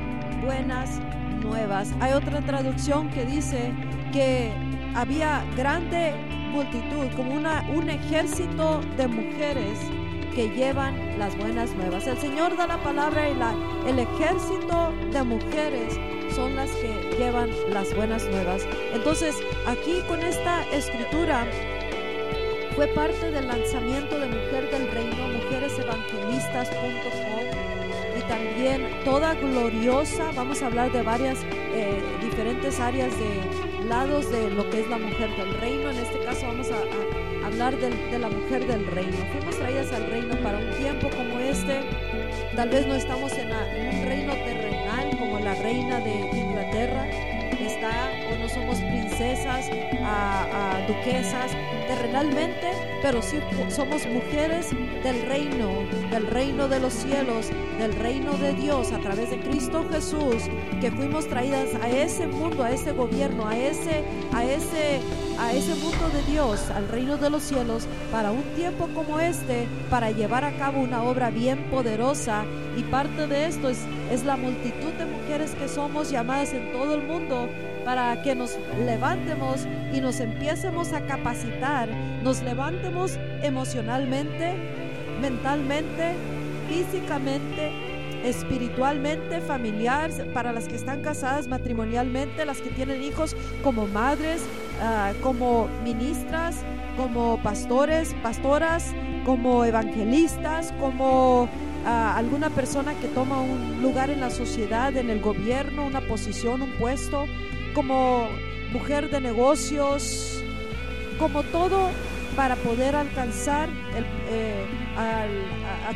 buenas 0.42 1.00
nuevas. 1.42 1.92
Hay 2.00 2.12
otra 2.12 2.40
traducción 2.40 3.08
que 3.10 3.24
dice 3.24 3.72
que 4.12 4.52
había 4.94 5.44
grande 5.56 6.14
multitud, 6.52 7.06
como 7.16 7.34
una, 7.34 7.64
un 7.74 7.88
ejército 7.88 8.82
de 8.96 9.08
mujeres 9.08 9.78
que 10.34 10.50
llevan 10.50 11.18
las 11.18 11.36
buenas 11.36 11.72
nuevas. 11.74 12.06
El 12.06 12.18
Señor 12.18 12.56
da 12.56 12.66
la 12.66 12.82
palabra 12.82 13.28
y 13.28 13.34
la, 13.34 13.54
el 13.86 13.98
ejército 13.98 14.92
de 15.12 15.22
mujeres 15.22 15.98
son 16.34 16.56
las 16.56 16.70
que 16.70 17.14
llevan 17.18 17.50
las 17.70 17.94
buenas 17.94 18.26
nuevas. 18.28 18.62
Entonces, 18.92 19.36
aquí 19.66 20.00
con 20.08 20.20
esta 20.20 20.62
escritura 20.72 21.46
fue 22.74 22.86
parte 22.88 23.30
del 23.30 23.46
lanzamiento 23.46 24.18
de 24.18 24.26
Mujer 24.26 24.70
del 24.70 24.90
Reino, 24.90 25.28
mujeresevangelistas.com 25.28 27.81
también 28.28 28.86
toda 29.04 29.34
gloriosa. 29.34 30.30
Vamos 30.34 30.62
a 30.62 30.66
hablar 30.66 30.92
de 30.92 31.02
varias 31.02 31.38
eh, 31.74 32.02
diferentes 32.20 32.80
áreas 32.80 33.10
de 33.18 33.88
lados 33.88 34.30
de 34.30 34.50
lo 34.50 34.68
que 34.70 34.80
es 34.80 34.88
la 34.88 34.98
mujer 34.98 35.30
del 35.36 35.54
reino. 35.60 35.90
En 35.90 35.98
este 35.98 36.18
caso 36.24 36.46
vamos 36.46 36.68
a, 36.70 37.46
hablar 37.46 37.76
de, 37.76 38.18
la 38.18 38.28
mujer 38.28 38.66
del 38.66 38.86
reino. 38.86 39.16
Fuimos 39.32 39.56
traídas 39.56 39.92
al 39.92 40.06
reino 40.10 40.34
para 40.42 40.58
un 40.58 40.70
tiempo 40.76 41.08
como 41.10 41.38
este. 41.40 41.80
Tal 42.54 42.68
vez 42.68 42.86
no 42.86 42.94
estamos 42.94 43.32
en, 43.32 43.48
un 43.48 44.06
reino 44.06 44.32
terrenal 44.32 45.16
como 45.18 45.38
la 45.38 45.54
reina 45.54 46.00
de 46.00 46.41
somos 48.52 48.78
princesas, 48.78 49.66
duquesas 50.86 51.52
terrenalmente, 51.86 52.72
pero 53.02 53.22
sí 53.22 53.38
somos 53.68 54.06
mujeres 54.06 54.70
del 55.02 55.26
reino, 55.26 55.70
del 56.10 56.26
reino 56.26 56.68
de 56.68 56.80
los 56.80 56.92
cielos, 56.92 57.48
del 57.78 57.94
reino 57.94 58.32
de 58.34 58.52
Dios 58.54 58.92
a 58.92 58.98
través 58.98 59.30
de 59.30 59.40
Cristo 59.40 59.84
Jesús, 59.90 60.44
que 60.80 60.90
fuimos 60.90 61.26
traídas 61.28 61.68
a 61.82 61.88
ese 61.88 62.26
mundo, 62.26 62.62
a 62.62 62.70
ese 62.70 62.92
gobierno, 62.92 63.46
a 63.48 63.56
ese, 63.56 64.04
a 64.32 64.44
ese, 64.44 65.00
a 65.38 65.52
ese 65.52 65.74
mundo 65.76 66.08
de 66.10 66.22
Dios, 66.30 66.70
al 66.70 66.88
reino 66.88 67.16
de 67.16 67.30
los 67.30 67.42
cielos, 67.42 67.86
para 68.10 68.32
un 68.32 68.42
tiempo 68.54 68.88
como 68.94 69.20
este, 69.20 69.66
para 69.90 70.10
llevar 70.10 70.44
a 70.44 70.56
cabo 70.56 70.80
una 70.80 71.02
obra 71.02 71.30
bien 71.30 71.64
poderosa. 71.70 72.44
Y 72.76 72.82
parte 72.84 73.26
de 73.26 73.46
esto 73.46 73.68
es, 73.68 73.78
es 74.10 74.24
la 74.24 74.36
multitud 74.36 74.92
de 74.92 75.06
mujeres 75.06 75.52
que 75.52 75.68
somos 75.68 76.10
llamadas 76.10 76.52
en 76.52 76.72
todo 76.72 76.94
el 76.94 77.02
mundo 77.02 77.48
para 77.84 78.22
que 78.22 78.34
nos 78.34 78.58
levantemos 78.84 79.66
y 79.92 80.00
nos 80.00 80.20
empiecemos 80.20 80.92
a 80.92 81.00
capacitar, 81.06 81.88
nos 82.22 82.42
levantemos 82.42 83.18
emocionalmente, 83.42 84.54
mentalmente, 85.20 86.14
físicamente, 86.68 87.70
espiritualmente, 88.24 89.40
familiar, 89.40 90.10
para 90.32 90.52
las 90.52 90.68
que 90.68 90.76
están 90.76 91.02
casadas 91.02 91.48
matrimonialmente, 91.48 92.44
las 92.44 92.60
que 92.60 92.70
tienen 92.70 93.02
hijos 93.02 93.36
como 93.62 93.86
madres, 93.88 94.42
ah, 94.80 95.12
como 95.22 95.68
ministras, 95.84 96.56
como 96.96 97.42
pastores, 97.42 98.14
pastoras, 98.22 98.92
como 99.24 99.64
evangelistas, 99.64 100.72
como 100.80 101.48
ah, 101.84 102.16
alguna 102.16 102.50
persona 102.50 102.94
que 102.94 103.08
toma 103.08 103.40
un 103.40 103.82
lugar 103.82 104.10
en 104.10 104.20
la 104.20 104.30
sociedad, 104.30 104.96
en 104.96 105.10
el 105.10 105.20
gobierno, 105.20 105.86
una 105.86 106.00
posición, 106.00 106.62
un 106.62 106.72
puesto, 106.72 107.26
como 107.74 108.28
mujer 108.72 109.10
de 109.10 109.20
negocios, 109.20 110.42
como 111.18 111.42
todo 111.42 111.90
para 112.36 112.56
poder 112.56 112.96
alcanzar, 112.96 113.68
el, 113.96 114.04
eh, 114.28 114.64
a, 114.96 115.26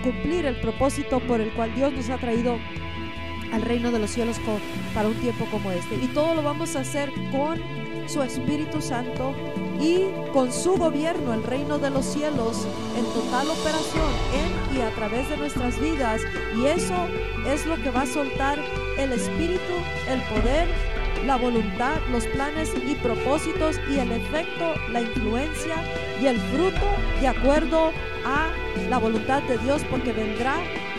cumplir 0.02 0.45
el 0.47 0.56
propósito 0.61 1.21
por 1.21 1.40
el 1.40 1.50
cual 1.52 1.75
Dios 1.75 1.92
nos 1.92 2.11
ha 2.11 2.18
traído 2.18 2.59
al 3.52 3.62
reino 3.62 3.90
de 3.90 3.99
los 3.99 4.11
cielos 4.11 4.37
para 4.95 5.09
un 5.09 5.14
tiempo 5.14 5.47
como 5.50 5.71
este. 5.71 5.95
Y 5.97 6.09
todo 6.09 6.35
lo 6.35 6.42
vamos 6.42 6.76
a 6.76 6.80
hacer 6.80 7.11
con 7.33 7.61
su 8.06 8.23
Espíritu 8.23 8.80
Santo 8.80 9.35
y 9.80 10.04
con 10.33 10.52
su 10.52 10.76
gobierno, 10.76 11.35
el 11.35 11.42
reino 11.42 11.78
de 11.78 11.90
los 11.90 12.04
cielos, 12.04 12.66
en 12.97 13.04
total 13.06 13.49
operación 13.50 14.11
en 14.35 14.76
y 14.76 14.80
a 14.83 14.90
través 14.90 15.28
de 15.30 15.37
nuestras 15.37 15.80
vidas. 15.80 16.23
Y 16.56 16.66
eso 16.66 16.95
es 17.47 17.66
lo 17.66 17.76
que 17.76 17.90
va 17.90 18.02
a 18.02 18.06
soltar 18.06 18.59
el 18.99 19.12
Espíritu, 19.12 19.73
el 20.09 20.21
poder, 20.23 20.68
la 21.25 21.37
voluntad, 21.37 21.99
los 22.11 22.27
planes 22.27 22.73
y 22.87 22.95
propósitos 22.97 23.77
y 23.91 23.99
el 23.99 24.13
efecto, 24.13 24.75
la 24.91 25.01
influencia 25.01 25.77
y 26.21 26.27
el 26.27 26.39
fruto 26.39 26.87
de 27.21 27.29
acuerdo 27.29 27.93
a 28.25 28.49
la 28.89 28.99
voluntad 28.99 29.43
de 29.45 29.59
Dios, 29.59 29.83
porque 29.91 30.13
vendrá 30.13 30.57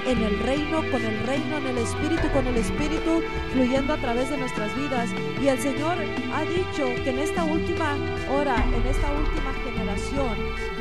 en 0.07 0.23
el 0.23 0.39
reino, 0.39 0.77
con 0.89 1.03
el 1.03 1.19
reino, 1.27 1.57
en 1.57 1.67
el 1.67 1.77
espíritu, 1.79 2.29
con 2.31 2.47
el 2.47 2.57
espíritu 2.57 3.21
fluyendo 3.51 3.93
a 3.93 3.97
través 3.97 4.29
de 4.29 4.37
nuestras 4.37 4.75
vidas. 4.75 5.09
Y 5.41 5.47
el 5.47 5.59
Señor 5.59 5.97
ha 6.33 6.41
dicho 6.43 6.85
que 7.03 7.09
en 7.09 7.19
esta 7.19 7.43
última 7.43 7.95
hora, 8.31 8.55
en 8.73 8.87
esta 8.87 9.11
última 9.11 9.53
generación, 9.53 9.76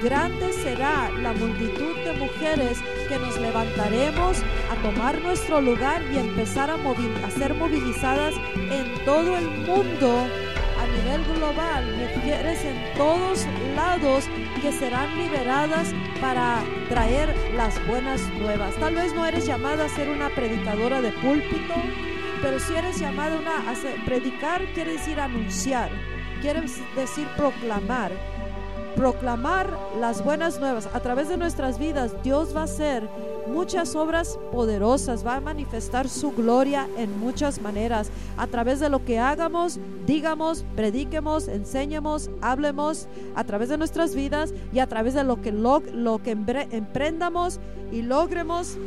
grande 0.03 0.53
será 0.53 1.11
la 1.23 1.33
multitud 1.33 1.97
de 2.05 2.13
mujeres 2.15 2.79
que 3.09 3.19
nos 3.19 3.39
levantaremos 3.39 4.39
a 4.71 4.77
tomar 4.83 5.21
nuestro 5.21 5.61
lugar 5.61 6.03
y 6.13 6.19
empezar 6.19 6.71
a, 6.71 6.75
a 6.75 7.31
ser 7.31 7.55
movilizadas 7.55 8.35
en 8.57 9.05
todo 9.05 9.37
el 9.37 9.49
mundo 9.49 10.27
a 10.79 10.87
nivel 10.87 11.25
global, 11.37 11.85
mujeres 11.97 12.65
en 12.65 12.97
todos 12.97 13.47
lados 13.75 14.25
que 14.61 14.73
serán 14.73 15.17
liberadas 15.19 15.93
para 16.21 16.63
traer 16.89 17.35
las 17.57 17.85
buenas 17.87 18.21
nuevas. 18.41 18.75
Tal 18.77 18.95
vez 18.95 19.15
no 19.15 19.27
eres 19.27 19.47
llamada 19.47 19.87
a 19.87 19.89
ser 19.89 20.09
una 20.09 20.29
predicadora 20.31 21.01
de 21.01 21.13
púlpito, 21.13 21.75
pero 22.43 22.61
si 22.61 22.75
eres 22.75 22.99
llamada 23.01 23.39
una, 23.39 23.71
a 23.71 24.05
predicar 24.05 24.65
quiere 24.75 24.93
decir 24.93 25.19
anunciar, 25.19 25.91
quiere 26.41 26.63
decir 26.95 27.27
proclamar. 27.37 28.13
Proclamar 28.97 29.69
las 30.01 30.25
buenas 30.25 30.59
nuevas. 30.59 30.89
A 30.95 31.01
través 31.01 31.29
de 31.29 31.37
nuestras 31.37 31.79
vidas 31.79 32.13
Dios 32.23 32.57
va 32.57 32.63
a 32.63 32.65
hacer 32.65 33.07
muchas 33.47 33.95
obras 33.95 34.39
poderosas, 34.51 35.25
va 35.25 35.37
a 35.37 35.41
manifestar 35.41 36.09
su 36.09 36.33
gloria 36.33 36.89
en 36.97 37.21
muchas 37.21 37.61
maneras. 37.61 38.09
A 38.39 38.47
través 38.47 38.81
de 38.81 38.89
lo 38.89 39.05
que 39.05 39.19
hagamos, 39.19 39.79
digamos, 40.07 40.65
prediquemos, 40.75 41.47
enseñemos, 41.47 42.31
hablemos, 42.41 43.07
a 43.35 43.45
través 43.45 43.69
de 43.69 43.77
nuestras 43.77 44.15
vidas 44.15 44.55
y 44.73 44.79
a 44.79 44.87
través 44.87 45.13
de 45.13 45.25
lo 45.25 45.43
que, 45.43 45.53
lo, 45.53 45.81
lo 45.93 46.23
que 46.23 46.35
empre- 46.35 46.67
emprendamos 46.71 47.61
y 47.93 48.01
logremos 48.03 48.79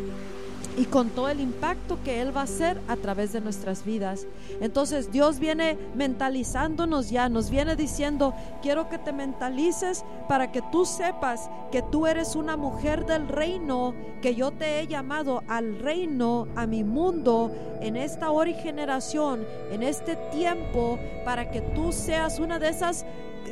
y 0.79 0.85
con 0.85 1.09
todo 1.09 1.27
el 1.27 1.41
impacto 1.41 1.99
que 2.05 2.21
Él 2.21 2.35
va 2.35 2.41
a 2.41 2.45
hacer 2.45 2.79
a 2.87 2.95
través 2.95 3.33
de 3.33 3.41
nuestras 3.41 3.83
vidas. 3.83 4.25
Entonces 4.61 5.11
Dios 5.11 5.37
viene 5.37 5.77
mentalizándonos 5.93 7.09
ya, 7.09 7.27
nos 7.27 7.49
viene 7.49 7.75
diciendo, 7.75 8.33
quiero 8.61 8.87
que 8.87 8.97
te 8.97 9.11
mentalices 9.11 10.05
para 10.29 10.53
que 10.53 10.61
tú 10.71 10.85
sepas 10.85 11.49
que 11.69 11.81
tú 11.81 12.07
eres 12.07 12.37
una 12.37 12.55
mujer 12.55 13.05
del 13.05 13.27
reino, 13.27 13.93
que 14.21 14.35
yo 14.35 14.51
te 14.51 14.79
he 14.79 14.87
llamado 14.87 15.43
al 15.49 15.79
reino, 15.79 16.47
a 16.55 16.65
mi 16.65 16.85
mundo, 16.85 17.51
en 17.81 17.97
esta 17.97 18.31
hora 18.31 18.49
y 18.49 18.53
generación, 18.53 19.45
en 19.71 19.83
este 19.83 20.15
tiempo, 20.31 20.97
para 21.25 21.51
que 21.51 21.59
tú 21.59 21.91
seas 21.91 22.39
una 22.39 22.57
de 22.57 22.69
esas 22.69 23.05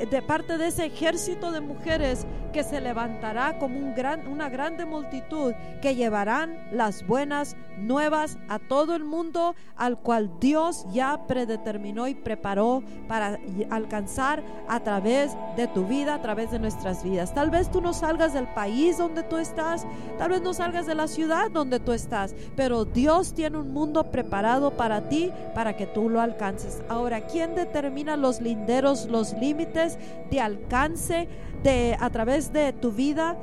de 0.06 0.22
parte 0.22 0.58
de 0.58 0.68
ese 0.68 0.86
ejército 0.86 1.52
de 1.52 1.62
mujeres 1.62 2.26
que 2.58 2.64
se 2.64 2.82
levantará 2.82 3.60
como 3.60 3.78
un 3.78 3.94
gran, 3.94 4.28
una 4.28 4.50
grande 4.50 4.86
multitud 4.86 5.54
que 5.82 5.96
llevarán 5.96 6.58
las 6.72 7.06
buenas 7.06 7.56
nuevas 7.78 8.38
a 8.50 8.58
todo 8.60 8.96
el 8.96 9.04
mundo 9.04 9.56
al 9.76 10.00
cual 10.00 10.32
Dios 10.40 10.86
ya 10.92 11.28
predeterminó 11.28 12.08
y 12.08 12.16
preparó 12.16 12.84
para 13.08 13.40
alcanzar 13.70 14.44
a 14.68 14.80
través 14.80 15.38
de 15.56 15.68
tu 15.68 15.86
vida, 15.86 16.16
a 16.16 16.22
través 16.22 16.50
de 16.50 16.60
nuestras 16.60 17.04
vidas. 17.04 17.34
Tal 17.34 17.52
vez 17.52 17.70
tú 17.70 17.80
no 17.80 17.94
salgas 17.94 18.34
del 18.34 18.48
país 18.48 18.98
donde 18.98 19.24
tú 19.24 19.38
estás, 19.38 19.86
tal 20.18 20.32
vez 20.32 20.42
no 20.42 20.54
salgas 20.54 20.88
de 20.88 20.96
la 20.96 21.08
ciudad 21.08 21.52
donde 21.52 21.80
tú 21.80 21.92
estás, 21.92 22.34
pero 22.56 22.86
Dios 22.86 23.34
tiene 23.34 23.58
un 23.58 23.72
mundo 23.72 24.12
preparado 24.12 24.72
para 24.72 25.10
ti 25.10 25.32
para 25.54 25.78
que 25.78 25.86
tú 25.86 26.10
lo 26.10 26.22
alcances. 26.22 26.82
Ahora, 26.90 27.22
¿quién 27.28 27.54
determina 27.54 28.18
los 28.18 28.42
linderos, 28.42 29.06
los 29.06 29.34
límites 29.34 29.87
de 30.30 30.41
alcance 30.41 31.28
de 31.63 31.95
a 32.00 32.10
través 32.10 32.52
de 32.52 32.73
tu 32.73 32.91
vida? 32.91 33.38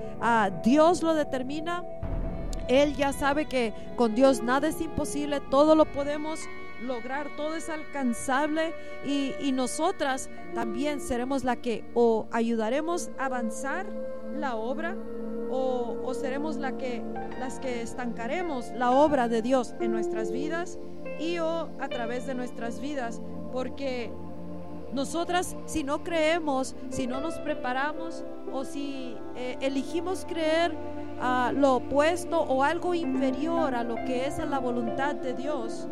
Dios 0.63 1.03
lo 1.03 1.15
determina. 1.15 1.85
Él 2.69 2.97
ya 2.97 3.13
sabe 3.13 3.47
que 3.47 3.73
con 3.97 4.15
Dios 4.15 4.43
nada 4.43 4.69
es 4.69 4.81
imposible, 4.81 5.41
todo 5.51 5.75
lo 5.75 5.85
podemos 5.85 6.41
lograr, 6.83 7.29
todo 7.37 7.57
es 7.57 7.69
alcanzable 7.69 8.75
y, 9.05 9.35
y 9.41 9.53
nosotras 9.53 10.31
también 10.55 11.01
seremos 11.01 11.45
la 11.45 11.57
que 11.57 11.85
o 11.95 12.27
ayudaremos 12.31 13.11
a 13.19 13.27
avanzar 13.27 13.87
la 14.35 14.57
obra 14.57 14.97
o, 15.51 15.97
o 16.05 16.15
seremos 16.15 16.57
la 16.57 16.77
que, 16.77 17.03
las 17.39 17.59
que 17.61 17.83
estancaremos 17.83 18.71
la 18.73 18.91
obra 18.91 19.29
de 19.29 19.43
Dios 19.43 19.75
en 19.81 19.93
nuestras 19.93 20.31
vidas 20.31 20.79
y 21.19 21.39
o 21.39 21.69
a 21.81 21.89
través 21.89 22.27
de 22.27 22.35
nuestras 22.35 22.81
vidas, 22.81 23.21
porque 23.53 24.11
nosotras 24.95 25.57
si 25.67 25.85
no 25.85 26.03
creemos, 26.03 26.75
si 26.91 27.07
no 27.07 27.21
nos 27.21 27.35
preparamos 27.39 28.25
o 28.53 28.65
si 28.65 29.17
eh, 29.37 29.57
elegimos 29.61 30.25
creer 30.25 30.75
a 31.21 31.53
lo 31.55 31.77
opuesto 31.77 32.41
o 32.41 32.63
algo 32.63 32.95
inferior 32.95 33.75
a 33.75 33.85
lo 33.85 33.97
que 33.97 34.27
es 34.27 34.39
la 34.39 34.59
voluntad 34.59 35.15
de 35.15 35.35
Dios, 35.35 35.89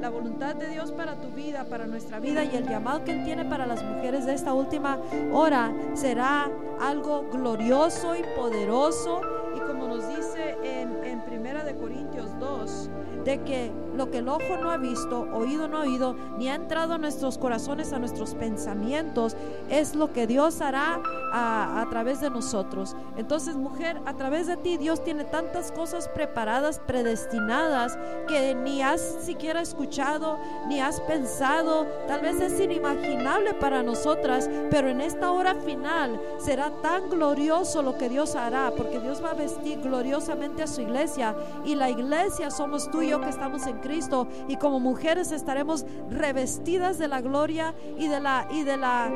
la 0.00 0.10
voluntad 0.10 0.54
de 0.54 0.68
Dios 0.68 0.92
para 0.92 1.20
tu 1.20 1.30
vida, 1.30 1.64
para 1.64 1.86
nuestra 1.86 2.20
vida 2.20 2.44
y 2.44 2.54
el 2.56 2.68
llamado 2.68 3.04
que 3.04 3.12
Él 3.12 3.24
tiene 3.24 3.44
para 3.44 3.66
las 3.66 3.82
mujeres 3.82 4.26
de 4.26 4.34
esta 4.34 4.52
última 4.52 4.98
hora 5.32 5.72
será 5.94 6.50
algo 6.80 7.24
glorioso 7.32 8.14
y 8.14 8.22
poderoso. 8.36 9.20
Y 9.56 9.60
como 9.60 9.88
nos 9.88 10.06
dice 10.08 10.56
en, 10.62 11.04
en 11.04 11.24
Primera 11.24 11.64
de 11.64 11.76
Corintios 11.76 12.38
2, 12.38 12.90
de 13.24 13.42
que 13.42 13.72
lo 13.96 14.10
que 14.10 14.18
el 14.18 14.28
ojo 14.28 14.56
no 14.60 14.70
ha 14.70 14.76
visto, 14.76 15.28
oído 15.32 15.68
no 15.68 15.78
ha 15.78 15.82
oído, 15.82 16.16
ni 16.36 16.48
ha 16.48 16.56
entrado 16.56 16.94
a 16.94 16.98
nuestros 16.98 17.38
corazones, 17.38 17.92
a 17.92 17.98
nuestros 17.98 18.34
pensamientos, 18.34 19.36
es 19.70 19.94
lo 19.94 20.12
que 20.12 20.26
Dios 20.26 20.60
hará 20.60 21.00
a, 21.32 21.86
través 21.90 22.20
de 22.20 22.28
nosotros. 22.30 22.96
Entonces, 23.16 23.56
mujer, 23.56 24.00
a 24.04 24.14
través 24.14 24.48
de 24.48 24.56
ti 24.56 24.78
Dios 24.78 25.04
tiene 25.04 25.24
tantas 25.24 25.70
cosas 25.70 26.08
preparadas, 26.08 26.80
predestinadas, 26.80 27.96
que 28.26 28.54
ni 28.54 28.82
has 28.82 29.00
siquiera 29.00 29.60
escuchado, 29.60 30.38
ni 30.68 30.80
has 30.80 31.00
pensado. 31.02 31.86
Tal 32.08 32.20
vez 32.20 32.40
es 32.40 32.58
inimaginable 32.60 33.54
para 33.54 33.82
nosotras, 33.82 34.50
pero 34.70 34.88
en 34.88 35.00
esta 35.00 35.30
hora 35.30 35.54
final 35.54 36.20
será 36.38 36.70
tan 36.82 37.10
glorioso 37.10 37.82
lo 37.82 37.96
que 37.96 38.08
Dios 38.08 38.34
hará, 38.34 38.72
porque 38.76 38.98
Dios 38.98 39.22
va 39.22 39.30
a 39.30 39.34
vestir 39.34 39.80
gloriosamente 39.80 40.64
a 40.64 40.66
su 40.66 40.80
iglesia 40.80 41.36
y 41.64 41.76
la 41.76 41.90
iglesia 41.90 42.50
somos 42.50 42.88
yo 43.04 43.13
que 43.20 43.28
estamos 43.28 43.66
en 43.66 43.78
Cristo 43.78 44.28
y 44.48 44.56
como 44.56 44.80
mujeres 44.80 45.32
estaremos 45.32 45.84
revestidas 46.10 46.98
de 46.98 47.08
la 47.08 47.20
gloria 47.20 47.74
y 47.98 48.08
de 48.08 48.20
la 48.20 48.46
y 48.50 48.62
de 48.62 48.76
la 48.76 49.10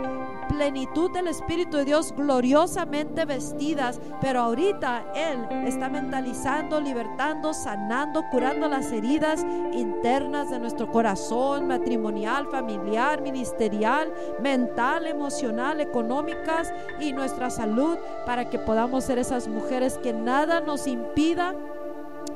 plenitud 0.48 1.10
del 1.12 1.28
Espíritu 1.28 1.76
de 1.76 1.84
Dios 1.84 2.14
gloriosamente 2.16 3.24
vestidas, 3.24 4.00
pero 4.20 4.40
ahorita 4.40 5.12
Él 5.14 5.66
está 5.66 5.88
mentalizando, 5.88 6.80
libertando, 6.80 7.52
sanando, 7.52 8.24
curando 8.30 8.68
las 8.68 8.90
heridas 8.90 9.44
internas 9.72 10.50
de 10.50 10.58
nuestro 10.58 10.90
corazón, 10.90 11.66
matrimonial, 11.66 12.46
familiar, 12.46 13.20
ministerial, 13.20 14.12
mental, 14.40 15.06
emocional, 15.06 15.80
económicas 15.80 16.72
y 16.98 17.12
nuestra 17.12 17.50
salud 17.50 17.98
para 18.26 18.48
que 18.48 18.58
podamos 18.58 19.04
ser 19.04 19.18
esas 19.18 19.48
mujeres 19.48 19.98
que 19.98 20.12
nada 20.12 20.60
nos 20.60 20.86
impida 20.86 21.54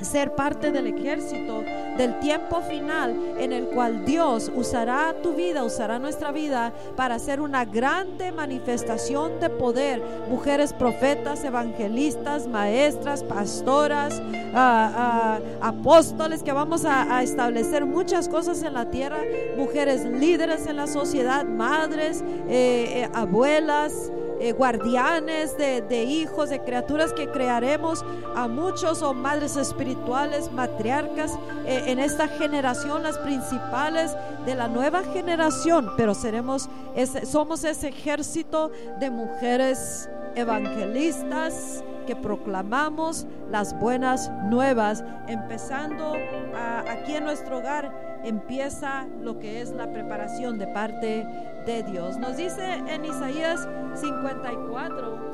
ser 0.04 0.34
parte 0.34 0.70
del 0.70 0.86
ejército 0.86 1.62
del 1.96 2.18
tiempo 2.20 2.62
final 2.62 3.14
en 3.38 3.52
el 3.52 3.66
cual 3.66 4.04
Dios 4.04 4.50
usará 4.54 5.14
tu 5.22 5.34
vida, 5.34 5.64
usará 5.64 5.98
nuestra 5.98 6.32
vida 6.32 6.72
para 6.96 7.16
hacer 7.16 7.40
una 7.40 7.64
grande 7.64 8.32
manifestación 8.32 9.40
de 9.40 9.50
poder. 9.50 10.02
Mujeres 10.28 10.72
profetas, 10.72 11.44
evangelistas, 11.44 12.46
maestras, 12.46 13.22
pastoras, 13.22 14.20
ah, 14.54 15.38
apóstoles, 15.60 16.42
que 16.42 16.52
vamos 16.52 16.84
a, 16.84 17.16
a 17.16 17.22
establecer 17.22 17.84
muchas 17.84 18.28
cosas 18.28 18.62
en 18.62 18.74
la 18.74 18.90
tierra. 18.90 19.18
Mujeres 19.56 20.04
líderes 20.04 20.66
en 20.66 20.76
la 20.76 20.86
sociedad, 20.86 21.44
madres, 21.44 22.22
eh, 22.48 23.02
eh, 23.02 23.08
abuelas. 23.14 24.12
Eh, 24.44 24.50
guardianes 24.52 25.56
de, 25.56 25.82
de 25.82 26.02
hijos, 26.02 26.50
de 26.50 26.58
criaturas 26.60 27.12
que 27.12 27.28
crearemos 27.30 28.04
a 28.34 28.48
muchos 28.48 29.00
o 29.00 29.14
madres 29.14 29.54
espirituales, 29.56 30.50
matriarcas 30.50 31.38
eh, 31.64 31.84
en 31.86 32.00
esta 32.00 32.26
generación, 32.26 33.04
las 33.04 33.18
principales 33.18 34.16
de 34.44 34.56
la 34.56 34.66
nueva 34.66 35.04
generación, 35.04 35.92
pero 35.96 36.12
seremos 36.12 36.68
ese, 36.96 37.24
somos 37.24 37.62
ese 37.62 37.90
ejército 37.90 38.72
de 38.98 39.10
mujeres 39.10 40.08
evangelistas 40.34 41.84
que 42.06 42.16
proclamamos 42.16 43.26
las 43.50 43.78
buenas 43.78 44.28
nuevas, 44.50 45.04
empezando 45.28 46.14
a- 46.56 46.80
aquí 46.90 47.14
en 47.14 47.24
nuestro 47.24 47.58
hogar, 47.58 48.11
empieza 48.24 49.06
lo 49.20 49.38
que 49.38 49.60
es 49.60 49.70
la 49.70 49.92
preparación 49.92 50.58
de 50.58 50.66
parte 50.66 51.26
de 51.66 51.82
Dios. 51.82 52.18
Nos 52.18 52.36
dice 52.36 52.64
en 52.88 53.04
Isaías 53.04 53.68
54. 53.94 55.32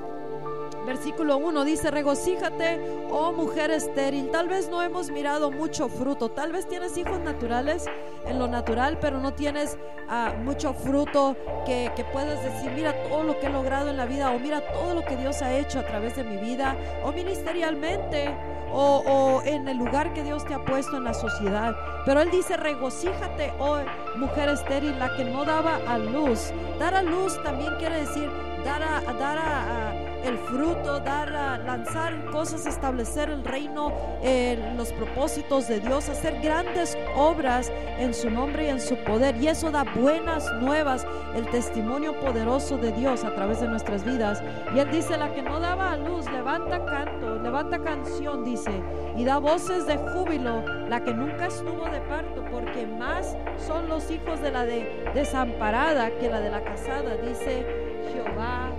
Versículo 0.87 1.37
1 1.37 1.65
dice, 1.65 1.91
regocíjate, 1.91 2.81
oh 3.11 3.31
mujer 3.33 3.71
estéril. 3.71 4.31
Tal 4.31 4.49
vez 4.49 4.71
no 4.71 4.83
hemos 4.83 5.11
mirado 5.11 5.51
mucho 5.51 5.91
fruto. 5.91 6.31
Tal 6.31 6.51
vez 6.51 6.67
tienes 6.67 6.97
hijos 6.97 7.21
naturales 7.21 7.85
en 8.27 8.39
lo 8.39 8.49
natural, 8.49 8.99
pero 8.99 9.21
no 9.21 9.35
tienes 9.35 9.77
ah, 10.09 10.33
mucho 10.43 10.73
fruto 10.73 11.37
que, 11.67 11.93
que 11.95 12.05
puedas 12.05 12.43
decir, 12.43 12.71
mira 12.71 12.95
todo 13.09 13.23
lo 13.23 13.39
que 13.39 13.49
he 13.49 13.51
logrado 13.51 13.91
en 13.91 13.99
la 13.99 14.07
vida, 14.07 14.31
o 14.31 14.39
mira 14.39 14.63
todo 14.73 14.95
lo 14.95 15.05
que 15.05 15.17
Dios 15.17 15.43
ha 15.43 15.53
hecho 15.59 15.79
a 15.79 15.85
través 15.85 16.17
de 16.17 16.25
mi 16.25 16.39
vida, 16.39 16.75
o 17.05 17.13
ministerialmente, 17.13 18.35
o, 18.73 19.43
en 19.45 19.69
el 19.69 19.77
lugar 19.79 20.13
que 20.13 20.23
Dios 20.23 20.45
te 20.45 20.55
ha 20.55 20.65
puesto 20.65 20.97
en 20.97 21.05
la 21.05 21.15
sociedad. 21.15 21.77
Pero 22.05 22.21
Él 22.21 22.31
dice, 22.31 22.57
regocíjate, 22.57 23.53
oh 23.59 23.79
mujer 24.17 24.49
estéril, 24.49 24.99
la 24.99 25.15
que 25.17 25.25
no 25.25 25.45
daba 25.45 25.79
a 25.87 25.99
luz. 25.99 26.53
Dar 26.79 26.95
a 26.95 27.03
luz 27.03 27.41
también 27.43 27.75
quiere 27.79 28.01
decir 28.01 28.31
dar 28.65 28.83
a, 28.83 29.01
dar 29.15 29.39
a- 29.39 29.89
a 29.91 30.08
el 30.25 30.39
fruto, 30.39 31.01
dar 31.01 31.29
lanzar 31.65 32.25
cosas, 32.31 32.67
establecer 32.67 33.31
el 33.31 33.45
reino, 33.45 33.93
eh, 34.23 34.73
los 34.77 34.93
propósitos 34.93 35.69
de 35.69 35.81
Dios, 35.81 36.09
hacer 36.09 36.41
grandes 36.41 36.97
obras 37.17 37.71
en 37.99 38.15
su 38.15 38.31
nombre 38.31 38.67
y 38.67 38.69
en 38.69 38.81
su 38.81 38.97
poder. 39.05 39.37
Y 39.37 39.49
eso 39.49 39.71
da 39.71 39.85
buenas 39.85 40.51
nuevas, 40.61 41.07
el 41.35 41.47
testimonio 41.51 42.19
poderoso 42.21 42.79
de 42.79 42.93
Dios 42.93 43.25
a 43.25 43.35
través 43.35 43.61
de 43.61 43.69
nuestras 43.69 44.05
vidas. 44.05 44.43
Y 44.75 44.79
Él 44.79 44.91
dice, 44.91 45.17
la 45.17 45.33
que 45.35 45.43
no 45.43 45.61
daba 45.61 45.93
a 45.93 45.97
luz, 45.97 46.31
levanta 46.31 46.85
canto, 46.85 47.39
levanta 47.41 47.79
canción, 47.79 48.45
dice, 48.45 48.73
y 49.17 49.25
da 49.25 49.39
voces 49.39 49.87
de 49.87 49.97
júbilo, 49.97 50.63
la 50.89 51.03
que 51.03 51.13
nunca 51.13 51.47
estuvo 51.47 51.85
de 51.87 52.01
parto, 52.03 52.45
porque 52.51 52.87
más 52.87 53.37
son 53.67 53.89
los 53.89 54.11
hijos 54.11 54.41
de 54.41 54.51
la 54.51 54.65
de 54.65 55.11
desamparada 55.15 56.11
que 56.19 56.29
la 56.29 56.41
de 56.41 56.51
la 56.51 56.63
casada, 56.63 57.17
dice 57.17 57.67
Jehová 58.13 58.71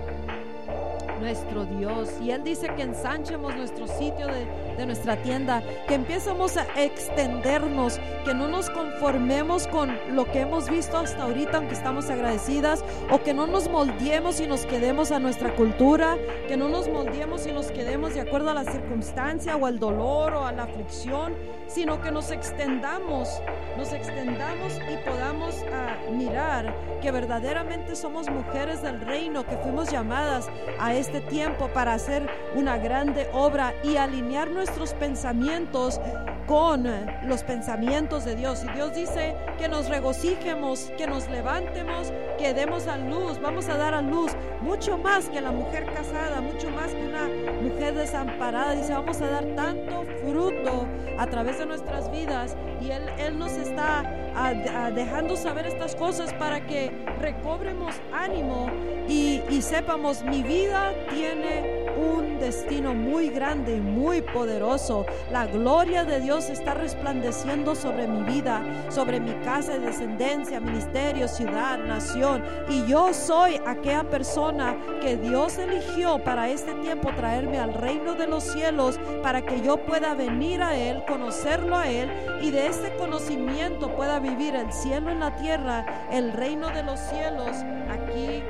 nuestro 1.20 1.64
Dios. 1.64 2.08
Y 2.20 2.30
Él 2.30 2.42
dice 2.42 2.68
que 2.74 2.82
ensanchemos 2.82 3.54
nuestro 3.54 3.86
sitio 3.86 4.26
de, 4.26 4.70
nuestra 4.86 5.16
tienda, 5.16 5.62
que 5.86 5.94
empecemos 5.94 6.56
a 6.56 6.64
extendernos, 6.82 8.00
que 8.24 8.32
no 8.32 8.48
nos 8.48 8.70
conformemos 8.70 9.66
con 9.66 9.94
lo 10.16 10.24
que 10.24 10.40
hemos 10.40 10.70
visto 10.70 10.96
hasta 10.96 11.24
ahorita, 11.24 11.58
aunque 11.58 11.74
estamos 11.74 12.08
agradecidas, 12.08 12.82
o 13.10 13.22
que 13.22 13.34
no 13.34 13.46
nos 13.46 13.68
moldeemos 13.68 14.40
y 14.40 14.46
nos 14.46 14.64
quedemos 14.64 15.12
a 15.12 15.18
nuestra 15.18 15.54
cultura, 15.54 16.16
que 16.48 16.56
no 16.56 16.70
nos 16.70 16.88
moldeemos 16.88 17.46
y 17.46 17.52
nos 17.52 17.70
quedemos 17.70 18.14
de 18.14 18.22
acuerdo 18.22 18.50
a 18.50 18.54
la 18.54 18.64
circunstancia 18.64 19.54
o 19.56 19.66
al 19.66 19.78
dolor 19.78 20.32
o 20.32 20.46
a 20.46 20.52
la 20.52 20.62
aflicción, 20.62 21.34
sino 21.66 22.00
que 22.00 22.10
nos 22.10 22.30
extendamos, 22.30 23.28
nos 23.76 23.92
extendamos 23.92 24.74
y 24.90 25.08
podamos 25.08 25.54
ah, 25.72 25.96
mirar 26.10 26.74
que 27.00 27.10
verdaderamente 27.12 27.94
somos 27.94 28.28
mujeres 28.28 28.82
del 28.82 29.00
reino, 29.00 29.46
que 29.46 29.56
fuimos 29.58 29.90
llamadas 29.90 30.48
a 30.78 30.94
este 30.94 31.09
tiempo 31.18 31.66
para 31.74 31.94
hacer 31.94 32.30
una 32.54 32.78
grande 32.78 33.28
obra 33.32 33.74
y 33.82 33.96
alinear 33.96 34.48
nuestros 34.50 34.94
pensamientos 34.94 36.00
con 36.50 36.84
los 37.22 37.44
pensamientos 37.44 38.24
de 38.24 38.34
Dios. 38.34 38.64
Y 38.64 38.72
Dios 38.74 38.92
dice 38.92 39.36
que 39.56 39.68
nos 39.68 39.88
regocijemos, 39.88 40.90
que 40.98 41.06
nos 41.06 41.28
levantemos, 41.28 42.12
que 42.40 42.52
demos 42.52 42.88
a 42.88 42.96
luz, 42.96 43.40
vamos 43.40 43.68
a 43.68 43.76
dar 43.76 43.94
a 43.94 44.02
luz 44.02 44.32
mucho 44.60 44.98
más 44.98 45.28
que 45.28 45.40
la 45.40 45.52
mujer 45.52 45.86
casada, 45.94 46.40
mucho 46.40 46.68
más 46.70 46.88
que 46.92 47.06
una 47.06 47.28
mujer 47.62 47.94
desamparada. 47.94 48.74
Dice, 48.74 48.92
vamos 48.92 49.20
a 49.20 49.30
dar 49.30 49.44
tanto 49.54 50.04
fruto 50.26 50.88
a 51.18 51.26
través 51.28 51.56
de 51.60 51.66
nuestras 51.66 52.10
vidas 52.10 52.56
y 52.80 52.90
Él, 52.90 53.08
él 53.16 53.38
nos 53.38 53.52
está 53.52 54.00
ah, 54.34 54.52
ah, 54.74 54.90
dejando 54.90 55.36
saber 55.36 55.66
estas 55.66 55.94
cosas 55.94 56.32
para 56.32 56.66
que 56.66 56.90
recobremos 57.20 57.94
ánimo 58.12 58.66
y, 59.08 59.40
y 59.48 59.62
sepamos, 59.62 60.24
mi 60.24 60.42
vida 60.42 60.94
tiene 61.10 61.79
un 62.00 62.38
destino 62.38 62.94
muy 62.94 63.28
grande 63.28 63.76
y 63.76 63.80
muy 63.80 64.22
poderoso. 64.22 65.06
La 65.30 65.46
gloria 65.46 66.04
de 66.04 66.20
Dios 66.20 66.48
está 66.48 66.74
resplandeciendo 66.74 67.74
sobre 67.74 68.06
mi 68.06 68.22
vida, 68.22 68.62
sobre 68.88 69.20
mi 69.20 69.32
casa 69.44 69.72
de 69.72 69.80
descendencia, 69.80 70.60
ministerio, 70.60 71.28
ciudad, 71.28 71.78
nación. 71.78 72.42
Y 72.68 72.86
yo 72.86 73.12
soy 73.12 73.60
aquella 73.66 74.04
persona 74.04 74.76
que 75.00 75.16
Dios 75.16 75.58
eligió 75.58 76.18
para 76.24 76.48
este 76.48 76.74
tiempo 76.74 77.10
traerme 77.16 77.58
al 77.58 77.74
reino 77.74 78.14
de 78.14 78.26
los 78.26 78.44
cielos 78.44 78.98
para 79.22 79.42
que 79.42 79.60
yo 79.60 79.76
pueda 79.78 80.14
venir 80.14 80.62
a 80.62 80.76
Él, 80.76 81.02
conocerlo 81.06 81.76
a 81.76 81.88
Él 81.88 82.10
y 82.40 82.50
de 82.50 82.66
este 82.66 82.94
conocimiento 82.96 83.94
pueda 83.94 84.18
vivir 84.18 84.54
el 84.54 84.72
cielo 84.72 85.10
en 85.10 85.20
la 85.20 85.36
tierra, 85.36 86.08
el 86.10 86.32
reino 86.32 86.68
de 86.70 86.82
los 86.82 86.98
cielos 87.00 87.56
aquí 87.90 88.42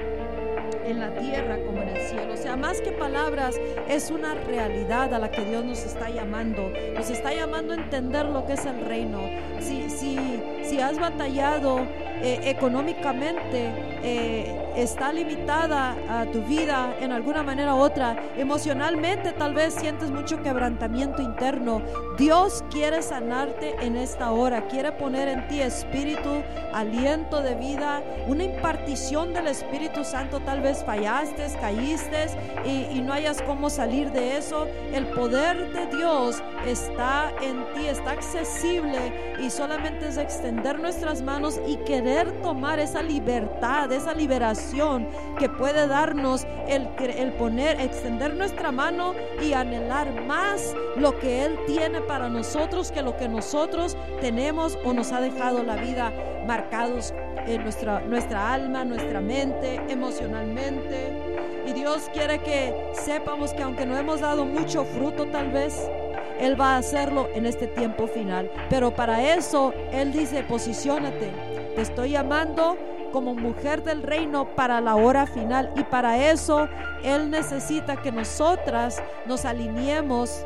en 0.84 1.00
la 1.00 1.12
tierra 1.14 1.58
el 1.94 2.02
cielo. 2.02 2.34
O 2.34 2.36
sea, 2.36 2.56
más 2.56 2.80
que 2.80 2.92
palabras, 2.92 3.60
es 3.88 4.10
una 4.10 4.34
realidad 4.34 5.12
a 5.14 5.18
la 5.18 5.30
que 5.30 5.44
Dios 5.44 5.64
nos 5.64 5.84
está 5.84 6.10
llamando. 6.10 6.72
Nos 6.94 7.10
está 7.10 7.32
llamando 7.34 7.72
a 7.72 7.76
entender 7.76 8.26
lo 8.26 8.46
que 8.46 8.54
es 8.54 8.64
el 8.66 8.80
reino. 8.80 9.20
Si, 9.60 9.90
si, 9.90 10.16
si 10.62 10.80
has 10.80 10.98
batallado 10.98 11.80
eh, 12.22 12.40
económicamente, 12.44 13.70
eh, 14.02 14.72
está 14.76 15.12
limitada 15.12 15.96
a 16.08 16.24
tu 16.26 16.42
vida 16.42 16.94
en 17.00 17.12
alguna 17.12 17.42
manera 17.42 17.74
u 17.74 17.78
otra, 17.78 18.16
emocionalmente 18.36 19.32
tal 19.32 19.54
vez 19.54 19.74
sientes 19.74 20.10
mucho 20.10 20.42
quebrantamiento 20.42 21.22
interno. 21.22 21.82
Dios 22.16 22.64
quiere 22.70 23.02
sanarte 23.02 23.74
en 23.80 23.96
esta 23.96 24.30
hora, 24.30 24.66
quiere 24.68 24.92
poner 24.92 25.28
en 25.28 25.48
ti 25.48 25.60
espíritu, 25.60 26.42
aliento 26.72 27.42
de 27.42 27.54
vida, 27.54 28.02
una 28.26 28.44
impartición 28.44 29.32
del 29.32 29.48
Espíritu 29.48 30.04
Santo. 30.04 30.40
Tal 30.40 30.60
vez 30.60 30.84
fallaste, 30.84 31.46
caíste 31.60 32.26
y, 32.64 32.98
y 32.98 33.02
no 33.02 33.12
hayas 33.12 33.42
cómo 33.42 33.70
salir 33.70 34.10
de 34.12 34.36
eso. 34.36 34.66
El 34.92 35.06
poder 35.08 35.72
de 35.72 35.96
Dios 35.96 36.42
está 36.66 37.32
en 37.42 37.64
ti, 37.74 37.86
está 37.86 38.12
accesible 38.12 39.36
y 39.40 39.50
solamente 39.50 40.08
es 40.08 40.16
extender 40.16 40.78
nuestras 40.78 41.22
manos 41.22 41.60
y 41.66 41.76
querer 41.78 42.30
tomar 42.42 42.78
esa 42.78 43.02
libertad 43.02 43.89
de 43.90 43.96
esa 43.96 44.14
liberación 44.14 45.06
que 45.38 45.48
puede 45.48 45.86
darnos 45.86 46.46
el, 46.68 46.88
el 46.98 47.32
poner, 47.32 47.80
extender 47.80 48.34
nuestra 48.34 48.72
mano 48.72 49.14
y 49.42 49.52
anhelar 49.52 50.24
más 50.26 50.74
lo 50.96 51.18
que 51.18 51.44
Él 51.44 51.58
tiene 51.66 52.00
para 52.00 52.28
nosotros 52.28 52.90
que 52.90 53.02
lo 53.02 53.16
que 53.16 53.28
nosotros 53.28 53.96
tenemos 54.20 54.78
o 54.84 54.92
nos 54.92 55.12
ha 55.12 55.20
dejado 55.20 55.62
la 55.62 55.76
vida 55.76 56.12
marcados 56.46 57.12
en 57.46 57.62
nuestra, 57.62 58.00
nuestra 58.00 58.52
alma, 58.52 58.84
nuestra 58.84 59.20
mente, 59.20 59.80
emocionalmente. 59.88 61.12
Y 61.66 61.72
Dios 61.72 62.10
quiere 62.12 62.38
que 62.38 62.74
sepamos 62.92 63.52
que 63.52 63.62
aunque 63.62 63.86
no 63.86 63.96
hemos 63.96 64.20
dado 64.20 64.44
mucho 64.44 64.84
fruto 64.84 65.26
tal 65.26 65.50
vez, 65.50 65.88
Él 66.38 66.60
va 66.60 66.74
a 66.74 66.78
hacerlo 66.78 67.28
en 67.34 67.46
este 67.46 67.66
tiempo 67.66 68.06
final. 68.06 68.50
Pero 68.68 68.90
para 68.94 69.34
eso 69.34 69.72
Él 69.92 70.12
dice, 70.12 70.42
posiciónate. 70.44 71.30
Te 71.74 71.82
estoy 71.82 72.10
llamando 72.10 72.76
como 73.10 73.34
mujer 73.34 73.82
del 73.82 74.02
reino 74.02 74.54
para 74.54 74.80
la 74.80 74.96
hora 74.96 75.26
final. 75.26 75.70
Y 75.76 75.84
para 75.84 76.30
eso 76.30 76.68
Él 77.02 77.30
necesita 77.30 77.96
que 77.96 78.12
nosotras 78.12 79.02
nos 79.26 79.44
alineemos 79.44 80.44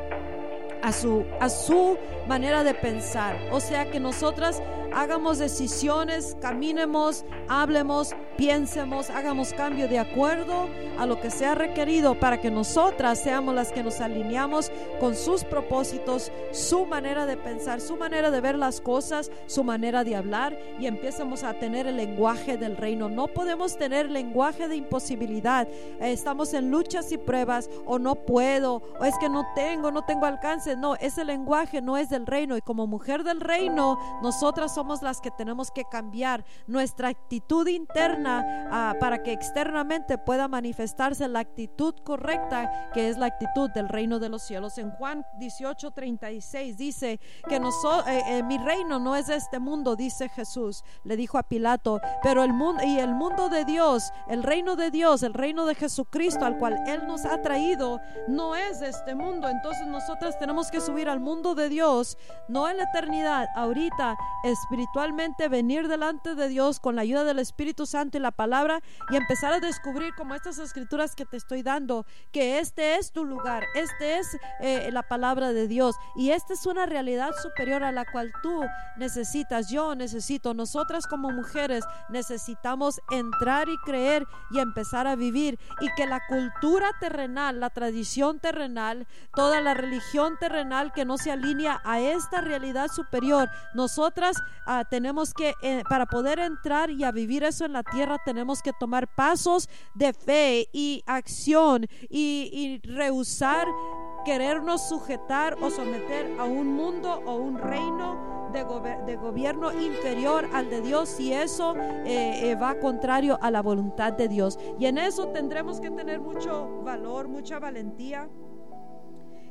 a 0.83 0.93
su, 0.93 1.25
a 1.41 1.49
su 1.49 1.97
manera 2.29 2.63
de 2.63 2.75
pensar. 2.75 3.37
O 3.51 3.61
sea 3.61 3.91
que 3.91 4.01
nosotras 4.01 4.63
hagamos 4.95 5.39
decisiones, 5.39 6.37
caminemos, 6.41 7.25
hablemos, 7.49 8.15
piensemos, 8.37 9.11
hagamos 9.11 9.53
cambio 9.53 9.89
de 9.89 9.99
acuerdo 9.99 10.69
a 10.99 11.07
lo 11.07 11.21
que 11.21 11.31
sea 11.31 11.55
requerido 11.55 12.19
para 12.19 12.41
que 12.41 12.51
nosotras 12.51 13.19
seamos 13.19 13.55
las 13.55 13.73
que 13.73 13.83
nos 13.83 14.01
alineamos 14.01 14.71
con 15.01 15.17
sus 15.17 15.45
propósitos, 15.45 16.31
su 16.53 16.87
manera 16.87 17.27
de 17.27 17.37
pensar, 17.37 17.81
su 17.81 17.97
manera 17.97 18.31
de 18.31 18.41
ver 18.41 18.57
las 18.57 18.81
cosas, 18.81 19.31
su 19.47 19.65
manera 19.65 20.05
de 20.05 20.17
hablar 20.17 20.57
y 20.79 20.87
empecemos 20.87 21.43
a 21.43 21.55
tener 21.55 21.87
el 21.87 21.97
lenguaje 21.97 22.57
del 22.57 22.77
reino. 22.77 23.09
No 23.09 23.27
podemos 23.27 23.77
tener 23.77 24.11
lenguaje 24.11 24.69
de 24.69 24.77
imposibilidad. 24.77 25.67
estamos 26.01 26.55
en 26.55 26.71
luchas 26.71 27.11
y 27.11 27.19
pruebas 27.19 27.69
o 27.85 27.99
no 27.99 28.15
puedo 28.15 28.83
o 29.01 29.05
es 29.05 29.17
que 29.19 29.29
no 29.29 29.45
tengo, 29.55 29.91
no 29.91 30.05
tengo 30.05 30.27
alcance. 30.27 30.77
No, 30.77 30.95
ese 30.97 31.25
lenguaje 31.25 31.83
no 31.83 31.97
es 31.97 32.09
del 32.09 32.27
reino 32.27 32.57
y 32.57 32.61
como 32.61 32.87
mujer 32.87 33.25
del 33.25 33.41
reino, 33.41 33.99
nosotras 34.23 34.75
somos 34.75 34.84
las 35.03 35.21
que 35.21 35.31
tenemos 35.31 35.71
que 35.71 35.85
cambiar 35.85 36.45
nuestra 36.67 37.09
actitud 37.09 37.67
interna 37.69 38.69
ah, 38.71 38.95
para 39.01 39.23
que 39.23 39.33
externamente 39.33 40.19
pueda 40.19 40.49
manifestarse 40.49 41.27
la 41.29 41.41
actitud 41.41 41.95
correcta, 42.05 42.91
que 42.93 43.09
es 43.09 43.17
la 43.17 43.27
actitud 43.27 43.71
del 43.71 43.89
reino 43.89 44.19
de 44.19 44.29
los 44.29 44.43
cielos. 44.43 44.79
En 44.79 44.91
Juan 44.91 45.25
18:36 45.39 46.77
dice 46.77 47.21
que 47.49 47.57
eh, 47.57 48.23
eh, 48.29 48.43
mi 48.43 48.59
reino 48.59 48.99
no 48.99 49.17
es 49.17 49.29
este 49.29 49.59
mundo, 49.59 49.97
dice 49.97 50.29
Jesús. 50.29 50.85
Le 51.05 51.17
dijo 51.17 51.39
a 51.39 51.43
Pilato, 51.43 52.01
pero 52.23 52.43
el 52.43 52.53
mundo 52.53 52.83
y 52.85 52.99
el 52.99 53.15
mundo 53.15 53.49
de 53.49 53.65
Dios, 53.65 54.13
el 54.29 54.43
reino 54.43 54.77
de 54.77 54.91
Dios, 54.91 55.23
el 55.23 55.35
reino 55.35 55.67
de 55.67 55.75
Jesucristo 55.75 56.45
al 56.45 56.59
cual 56.59 56.79
Él 56.87 57.07
nos 57.07 57.25
ha 57.25 57.41
traído, 57.41 58.01
no 58.29 58.55
es 58.55 58.81
de 58.81 58.89
este 58.89 59.15
mundo. 59.15 59.49
Entonces 59.49 59.87
nosotros 59.87 60.39
tenemos 60.39 60.71
que 60.71 60.81
subir 60.81 61.09
al 61.09 61.21
mundo 61.21 61.55
de 61.55 61.69
Dios, 61.69 62.19
no 62.49 62.69
en 62.69 62.77
la 62.77 62.85
eternidad, 62.85 63.47
ahorita, 63.55 64.17
espiritualmente 64.45 64.74
espiritualmente, 64.75 65.49
venir 65.49 65.87
delante 65.87 66.35
de 66.35 66.49
Dios 66.49 66.81
con 66.81 66.97
la 66.97 67.03
ayuda 67.03 67.23
del 67.23 67.39
Espíritu 67.39 67.87
Santo 67.87 68.19
y 68.19 68.21
la 68.21 68.33
palabra 68.33 68.81
y 69.09 69.15
empezar 69.15 69.53
a 69.53 69.61
descubrir 69.61 70.13
como 70.17 70.35
estas 70.35 70.59
escrituras 70.59 71.15
que 71.15 71.25
te 71.25 71.37
estoy 71.37 71.63
dando, 71.63 72.07
que 72.33 72.59
este 72.59 72.97
es 72.97 73.13
tu 73.13 73.25
lugar, 73.25 73.63
este 73.77 74.19
es 74.19 74.27
eh, 74.61 74.91
la 74.91 75.05
palabra 75.05 75.53
de 75.53 75.69
Dios 75.69 75.95
y 76.17 76.31
esta 76.31 76.55
es 76.55 76.67
una 76.67 76.87
realidad 76.87 77.31
superior 77.41 77.85
a 77.85 77.93
la 77.93 78.05
cual 78.05 78.33
tú 78.43 78.63
necesitas, 78.97 79.71
yo 79.71 79.95
necesito, 79.95 80.55
nosotras 80.55 81.07
como 81.07 81.31
mujeres 81.31 81.85
necesitamos 82.09 83.01
entrar 83.13 83.69
y 83.69 83.77
creer 83.85 84.27
y 84.51 84.59
empezar 84.59 85.07
a 85.07 85.15
vivir 85.15 85.57
y 85.81 85.89
que 85.95 86.07
la 86.07 86.21
cultura 86.27 86.91
terrenal, 86.99 87.61
la 87.61 87.71
tradición 87.71 88.41
terrenal, 88.41 89.07
toda 89.37 89.61
la 89.61 89.75
religión 89.75 90.37
terrenal 90.37 90.93
que 90.93 91.05
no 91.05 91.17
se 91.17 91.31
alinea 91.31 91.81
a 91.85 92.01
esta 92.01 92.41
realidad 92.41 92.89
superior, 92.89 93.49
nosotras 93.73 94.37
Ah, 94.67 94.85
tenemos 94.89 95.35
que, 95.35 95.55
eh, 95.63 95.83
para 95.89 96.07
poder 96.07 96.39
entrar 96.39 96.91
y 96.91 97.05
a 97.05 97.13
vivir 97.13 97.45
eso 97.45 97.65
en 97.65 97.73
la 97.73 97.83
tierra, 97.83 98.19
tenemos 98.25 98.63
que 98.63 98.73
tomar 98.73 99.09
pasos 99.15 99.69
de 99.95 100.13
fe 100.13 100.69
y 100.73 101.03
acción 101.07 101.87
y, 102.09 102.81
rehusar 102.85 103.67
querernos 104.25 104.89
sujetar 104.89 105.57
o 105.61 105.71
someter 105.71 106.41
a 106.41 106.45
un 106.45 106.75
mundo 106.75 107.21
o 107.27 107.37
un 107.37 107.59
reino 107.59 108.51
de, 108.53 108.65
de, 109.05 109.17
gobierno 109.17 109.71
inferior 109.73 110.49
al 110.55 110.71
de 110.71 110.81
Dios 110.81 111.21
y 111.21 111.33
eso 111.33 111.77
eh, 111.77 112.51
eh, 112.51 112.55
va 112.55 112.79
contrario 112.79 113.39
a 113.43 113.51
la 113.51 113.61
voluntad 113.61 114.13
de 114.13 114.29
Dios. 114.29 114.59
Y 114.79 114.87
en 114.87 114.97
eso 114.97 115.29
tendremos 115.29 115.81
que 115.81 115.91
tener 115.91 116.21
mucho 116.21 116.83
valor, 116.83 117.29
mucha 117.29 117.59
valentía. 117.59 118.29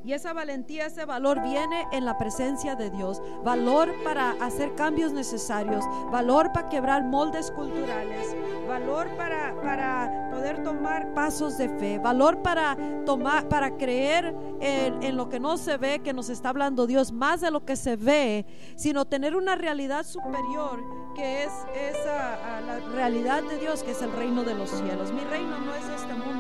Y 0.05 0.11
esa 0.11 0.33
valentía, 0.33 0.87
ese 0.87 1.05
valor 1.05 1.41
viene 1.41 1.87
en 1.93 2.03
la 2.03 2.17
presencia 2.17 2.75
de 2.75 2.89
Dios. 2.89 3.21
Valor 3.43 3.93
para 4.03 4.31
hacer 4.41 4.75
cambios 4.75 5.13
necesarios. 5.13 5.85
Valor 6.11 6.51
para 6.51 6.67
quebrar 6.67 7.03
moldes 7.03 7.51
culturales. 7.51 8.35
Valor 8.67 9.07
para, 9.15 9.55
para 9.61 10.29
poder 10.31 10.61
tomar 10.61 11.13
pasos 11.13 11.57
de 11.57 11.69
fe. 11.79 11.99
Valor 11.99 12.41
para, 12.41 12.77
tomar, 13.05 13.47
para 13.47 13.77
creer 13.77 14.35
en, 14.59 15.15
lo 15.15 15.29
que 15.29 15.39
no 15.39 15.57
se 15.57 15.77
ve, 15.77 15.99
que 15.99 16.11
nos 16.11 16.29
está 16.29 16.49
hablando 16.49 16.85
Dios, 16.85 17.11
más 17.13 17.39
de 17.39 17.51
lo 17.51 17.63
que 17.63 17.75
se 17.75 17.95
ve, 17.95 18.45
sino 18.75 19.05
tener 19.05 19.35
una 19.35 19.55
realidad 19.55 20.05
superior 20.05 20.83
que 21.15 21.43
es 21.43 21.51
esa 21.75 22.61
la 22.61 22.79
realidad 22.95 23.43
de 23.43 23.59
Dios, 23.59 23.83
que 23.83 23.91
es 23.91 24.01
el 24.01 24.11
reino 24.11 24.43
de 24.43 24.55
los 24.55 24.69
cielos. 24.69 25.11
Mi 25.11 25.23
reino 25.25 25.59
no 25.59 25.75
es 25.75 25.85
este 25.95 26.13
mundo, 26.13 26.32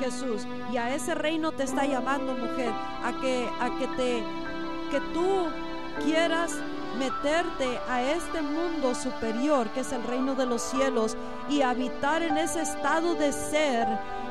Jesús. 0.00 0.46
Y 0.72 0.76
a 0.76 0.94
ese 0.94 1.14
reino 1.14 1.52
te 1.52 1.64
está 1.64 1.84
llamando, 1.84 2.34
mujer, 2.34 2.70
a 2.70 3.12
que, 3.20 3.48
a 3.60 3.78
que 3.78 3.86
te, 3.96 4.24
que 4.90 5.00
tú 5.12 5.48
quieras 6.04 6.56
meterte 6.98 7.78
a 7.88 8.02
este 8.02 8.40
mundo 8.42 8.94
superior 8.94 9.68
que 9.70 9.80
es 9.80 9.92
el 9.92 10.02
reino 10.02 10.34
de 10.34 10.46
los 10.46 10.62
cielos 10.62 11.16
y 11.48 11.62
habitar 11.62 12.22
en 12.22 12.38
ese 12.38 12.62
estado 12.62 13.14
de 13.14 13.32
ser 13.32 13.86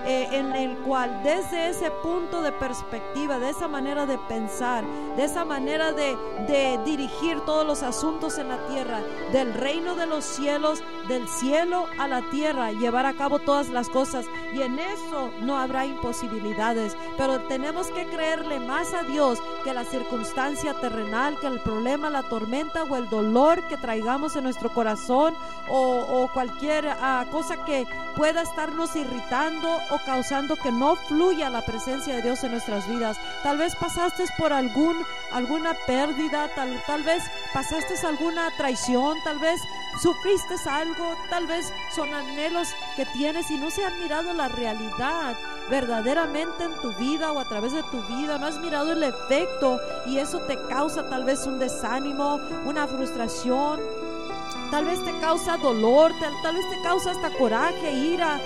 eh, 0.05 0.27
en 0.31 0.55
el 0.55 0.77
cual 0.77 1.21
desde 1.23 1.69
ese 1.69 1.91
punto 2.03 2.41
de 2.41 2.51
perspectiva, 2.51 3.39
de 3.39 3.49
esa 3.49 3.67
manera 3.67 4.05
de 4.05 4.17
pensar, 4.17 4.83
de 5.15 5.23
esa 5.23 5.45
manera 5.45 5.91
de, 5.93 6.15
de 6.47 6.79
dirigir 6.85 7.39
todos 7.41 7.65
los 7.65 7.83
asuntos 7.83 8.37
en 8.37 8.49
la 8.49 8.57
tierra, 8.67 9.01
del 9.31 9.53
reino 9.53 9.95
de 9.95 10.05
los 10.05 10.23
cielos, 10.23 10.83
del 11.07 11.27
cielo 11.27 11.87
a 11.97 12.07
la 12.07 12.21
tierra, 12.29 12.71
llevar 12.71 13.05
a 13.05 13.13
cabo 13.13 13.39
todas 13.39 13.69
las 13.69 13.89
cosas. 13.89 14.25
Y 14.53 14.61
en 14.61 14.79
eso 14.79 15.31
no 15.41 15.57
habrá 15.57 15.85
imposibilidades, 15.85 16.95
pero 17.17 17.41
tenemos 17.47 17.87
que 17.87 18.05
creerle 18.05 18.59
más 18.59 18.93
a 18.93 19.03
Dios 19.03 19.39
que 19.63 19.73
la 19.73 19.85
circunstancia 19.85 20.73
terrenal, 20.75 21.39
que 21.39 21.47
el 21.47 21.59
problema, 21.59 22.09
la 22.09 22.23
tormenta 22.23 22.83
o 22.83 22.95
el 22.95 23.09
dolor 23.09 23.67
que 23.67 23.77
traigamos 23.77 24.35
en 24.35 24.43
nuestro 24.43 24.69
corazón 24.73 25.33
o, 25.69 26.29
cualquier 26.33 26.87
ah, 26.87 27.25
cosa 27.31 27.63
que 27.65 27.87
pueda 28.15 28.41
estarnos 28.41 28.95
irritando 28.95 29.69
causando 30.03 30.55
que 30.55 30.71
no 30.71 30.95
fluya 30.95 31.49
la 31.49 31.61
presencia 31.61 32.15
de 32.15 32.21
Dios 32.21 32.43
en 32.43 32.51
nuestras 32.51 32.87
vidas. 32.87 33.17
Tal 33.43 33.57
vez 33.57 33.75
pasaste 33.75 34.23
por 34.37 34.53
algún, 34.53 34.97
alguna 35.31 35.73
pérdida, 35.85 36.49
tal, 36.55 36.81
tal 36.85 37.03
vez 37.03 37.23
pasaste 37.53 37.95
alguna 38.05 38.51
traición, 38.57 39.17
tal 39.23 39.39
vez 39.39 39.61
sufriste 40.01 40.55
algo, 40.69 41.15
tal 41.29 41.47
vez 41.47 41.71
son 41.93 42.13
anhelos 42.13 42.69
que 42.95 43.05
tienes 43.05 43.49
y 43.51 43.57
no 43.57 43.69
se 43.69 43.85
han 43.85 43.99
mirado 43.99 44.33
la 44.33 44.47
realidad 44.47 45.37
verdaderamente 45.69 46.63
en 46.63 46.73
tu 46.75 46.91
vida 46.93 47.31
o 47.31 47.39
a 47.39 47.45
través 47.45 47.73
de 47.73 47.83
tu 47.83 48.01
vida, 48.03 48.37
no 48.37 48.47
has 48.47 48.59
mirado 48.59 48.91
el 48.91 49.03
efecto 49.03 49.79
y 50.05 50.17
eso 50.17 50.39
te 50.41 50.57
causa 50.67 51.09
tal 51.09 51.23
vez 51.23 51.45
un 51.47 51.59
desánimo, 51.59 52.39
una 52.65 52.87
frustración, 52.87 53.79
tal 54.71 54.85
vez 54.85 55.03
te 55.03 55.17
causa 55.19 55.57
dolor, 55.57 56.11
tal, 56.19 56.55
vez 56.55 56.69
te 56.69 56.81
causa 56.81 57.11
hasta 57.11 57.29
coraje, 57.31 57.91
ira, 57.93 58.39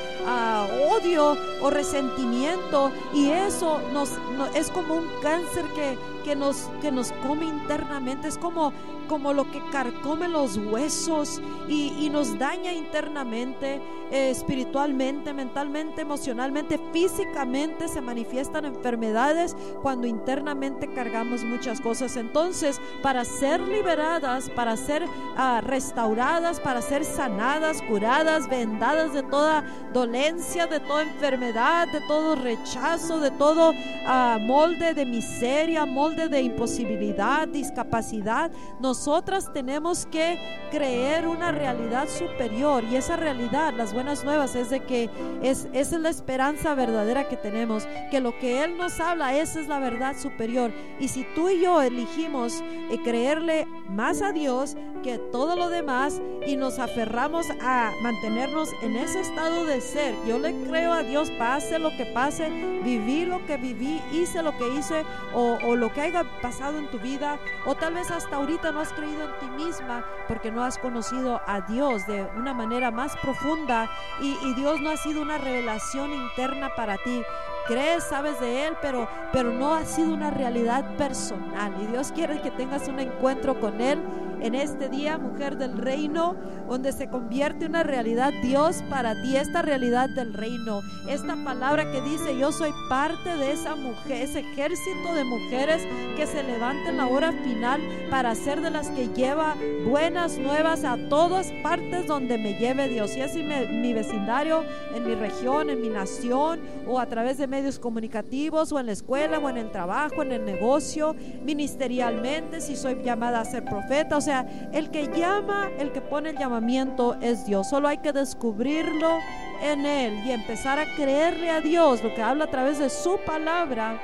odio 0.92 1.38
o 1.62 1.70
resentimiento 1.70 2.92
y 3.14 3.30
eso 3.30 3.80
nos, 3.94 4.12
es 4.54 4.70
como 4.70 4.96
un 4.96 5.08
cáncer 5.22 5.66
que, 5.76 5.98
que, 6.24 6.36
nos, 6.36 6.70
que 6.82 6.92
nos 6.92 7.12
come 7.24 7.46
internamente, 7.46 8.28
es 8.28 8.38
como 8.38 8.74
como 9.10 9.34
lo 9.34 9.52
que 9.52 9.62
carcome 9.72 10.30
los 10.30 10.56
huesos 10.56 11.42
y, 11.68 12.10
nos 12.10 12.38
daña 12.40 12.72
internamente, 12.74 13.82
eh, 14.12 14.30
espiritualmente, 14.30 15.34
mentalmente, 15.34 16.02
emocionalmente, 16.02 16.80
físicamente. 16.94 17.88
Se 17.88 18.02
manifiestan 18.02 18.66
enfermedades 18.66 19.56
cuando 19.82 20.08
internamente 20.08 20.92
cargamos 20.94 21.44
muchas 21.44 21.82
cosas. 21.82 22.16
Entonces, 22.18 22.80
para 23.04 23.26
ser 23.26 23.60
liberadas, 23.62 24.50
para 24.52 24.78
ser 24.78 25.06
ah, 25.36 25.62
restauradas, 25.64 26.60
para 26.60 26.82
ser 26.82 27.04
sanadas, 27.04 27.82
curadas, 27.82 28.48
vendadas 28.48 29.14
de 29.14 29.24
toda 29.24 29.64
dolencia, 29.92 30.19
herencia 30.20 30.68
de 30.68 30.80
toda 30.82 31.04
enfermedad, 31.04 31.88
de 31.88 32.02
todo 32.02 32.36
rechazo, 32.36 33.20
de 33.20 33.32
todo 33.32 33.74
ah, 34.06 34.38
molde 34.40 34.94
de 34.94 35.06
miseria, 35.06 35.86
molde 35.86 36.28
de 36.28 36.42
imposibilidad, 36.42 37.48
discapacidad. 37.48 38.52
Nosotras 38.82 39.52
tenemos 39.54 40.06
que 40.06 40.38
creer 40.72 41.28
una 41.28 41.52
realidad 41.52 42.08
superior 42.10 42.84
y 42.84 42.98
esa 42.98 43.16
realidad, 43.16 43.74
las 43.74 43.94
buenas 43.94 44.24
nuevas, 44.26 44.56
es 44.56 44.70
de 44.70 44.82
que 44.82 45.10
es, 45.42 45.68
esa 45.74 45.96
es 45.96 46.02
la 46.02 46.10
esperanza 46.10 46.76
verdadera 46.76 47.28
que 47.30 47.38
tenemos, 47.38 47.88
que 48.12 48.20
lo 48.20 48.38
que 48.40 48.64
Él 48.64 48.78
nos 48.78 49.00
habla, 49.00 49.36
esa 49.36 49.62
es 49.62 49.68
la 49.68 49.80
verdad 49.80 50.18
superior. 50.18 50.72
Y 51.00 51.08
si 51.08 51.26
tú 51.36 51.50
y 51.50 51.62
yo 51.62 51.82
elegimos 51.82 52.62
eh, 52.62 53.00
creerle 53.04 53.66
más 53.90 54.22
a 54.22 54.34
Dios 54.34 54.76
que 55.04 55.18
todo 55.18 55.56
lo 55.56 55.70
demás 55.70 56.22
y 56.46 56.58
nos 56.58 56.80
aferramos 56.80 57.46
a 57.62 57.94
mantenernos 58.02 58.70
en 58.82 58.96
ese 58.98 59.22
estado 59.22 59.66
de 59.66 59.82
ser, 59.82 59.99
yo 60.28 60.40
le 60.40 60.54
creo 60.64 60.94
a 60.94 61.04
Dios, 61.04 61.32
pase 61.32 61.80
lo 61.80 61.90
que 61.92 62.06
pase, 62.06 62.50
viví 62.84 63.26
lo 63.26 63.46
que 63.46 63.58
viví, 63.58 64.02
hice 64.12 64.42
lo 64.42 64.58
que 64.58 64.68
hice 64.70 65.04
o, 65.34 65.58
o 65.66 65.76
lo 65.76 65.92
que 65.94 66.02
haya 66.02 66.24
pasado 66.42 66.78
en 66.78 66.90
tu 66.90 67.00
vida, 67.00 67.38
o 67.66 67.76
tal 67.76 67.94
vez 67.94 68.12
hasta 68.12 68.36
ahorita 68.36 68.72
no 68.72 68.82
has 68.82 68.94
creído 68.94 69.24
en 69.26 69.40
ti 69.40 69.64
misma 69.64 70.06
porque 70.28 70.52
no 70.52 70.64
has 70.64 70.78
conocido 70.78 71.42
a 71.46 71.62
Dios 71.62 72.06
de 72.08 72.24
una 72.38 72.54
manera 72.54 72.92
más 72.92 73.16
profunda 73.18 73.90
y, 74.22 74.38
y 74.44 74.54
Dios 74.56 74.82
no 74.82 74.90
ha 74.92 74.98
sido 74.98 75.22
una 75.22 75.38
revelación 75.38 76.12
interna 76.14 76.76
para 76.76 76.98
ti 76.98 77.22
crees, 77.70 78.04
sabes 78.04 78.40
de 78.40 78.66
Él, 78.66 78.74
pero, 78.82 79.08
pero 79.32 79.52
no 79.52 79.76
ha 79.76 79.86
sido 79.86 80.12
una 80.12 80.32
realidad 80.32 80.98
personal. 80.98 81.72
Y 81.80 81.86
Dios 81.86 82.12
quiere 82.12 82.42
que 82.42 82.50
tengas 82.50 82.88
un 82.88 83.00
encuentro 83.00 83.60
con 83.60 83.80
Él 83.80 84.02
en 84.42 84.56
este 84.56 84.90
día, 84.90 85.18
mujer 85.18 85.58
del 85.58 85.78
reino, 85.78 86.36
donde 86.68 86.92
se 86.92 87.10
convierte 87.10 87.66
una 87.66 87.84
realidad 87.84 88.32
Dios 88.42 88.84
para 88.90 89.22
ti, 89.22 89.36
esta 89.36 89.62
realidad 89.62 90.10
del 90.10 90.34
reino, 90.34 90.82
esta 91.08 91.36
palabra 91.44 91.92
que 91.92 92.02
dice, 92.02 92.38
yo 92.38 92.52
soy 92.52 92.72
parte 92.90 93.36
de 93.36 93.52
esa 93.52 93.76
mujer, 93.76 94.24
ese 94.24 94.40
ejército 94.40 95.14
de 95.14 95.24
mujeres 95.24 95.82
que 96.16 96.28
se 96.28 96.44
levantan 96.44 96.90
en 96.90 96.98
la 96.98 97.08
hora 97.08 97.32
final 97.32 97.82
para 98.10 98.36
ser 98.36 98.62
de 98.62 98.70
las 98.70 98.90
que 98.90 99.08
lleva 99.10 99.56
buenas 99.86 100.38
nuevas 100.38 100.84
a 100.84 100.98
todas 101.10 101.52
partes 101.64 102.08
donde 102.08 102.38
me 102.38 102.58
lleve 102.58 102.88
Dios, 102.88 103.16
y 103.16 103.22
es 103.22 103.36
mi 103.36 103.94
vecindario, 103.94 104.64
en 104.96 105.06
mi 105.06 105.16
región, 105.16 105.70
en 105.70 105.82
mi 105.82 105.90
nación, 105.90 106.60
o 106.88 107.00
a 107.00 107.06
través 107.08 107.38
de 107.38 107.48
medios 107.48 107.80
comunicativos, 107.80 108.72
o 108.72 108.80
en 108.80 108.86
la 108.86 108.92
escuela, 108.92 109.40
o 109.40 109.50
en 109.50 109.58
el 109.58 109.72
trabajo, 109.72 110.22
en 110.24 110.32
el 110.32 110.46
negocio, 110.46 111.16
ministerialmente, 111.44 112.62
si 112.62 112.76
soy 112.76 113.02
llamada 113.04 113.42
a 113.42 113.46
ser 113.46 113.66
profeta, 113.66 114.18
o 114.18 114.22
sea, 114.30 114.46
el 114.74 114.92
que 114.92 115.08
llama, 115.08 115.70
el 115.80 115.92
que 115.92 116.02
pone 116.02 116.30
el 116.30 116.38
llamamiento 116.38 117.18
es 117.20 117.46
Dios. 117.46 117.68
Solo 117.68 117.88
hay 117.88 117.98
que 117.98 118.14
descubrirlo 118.14 119.18
en 119.62 119.86
Él 119.88 120.24
y 120.24 120.32
empezar 120.32 120.78
a 120.78 120.86
creerle 120.96 121.50
a 121.50 121.62
Dios, 121.62 122.04
lo 122.04 122.14
que 122.14 122.22
habla 122.22 122.44
a 122.44 122.52
través 122.52 122.78
de 122.78 122.90
su 122.90 123.20
palabra 123.26 124.00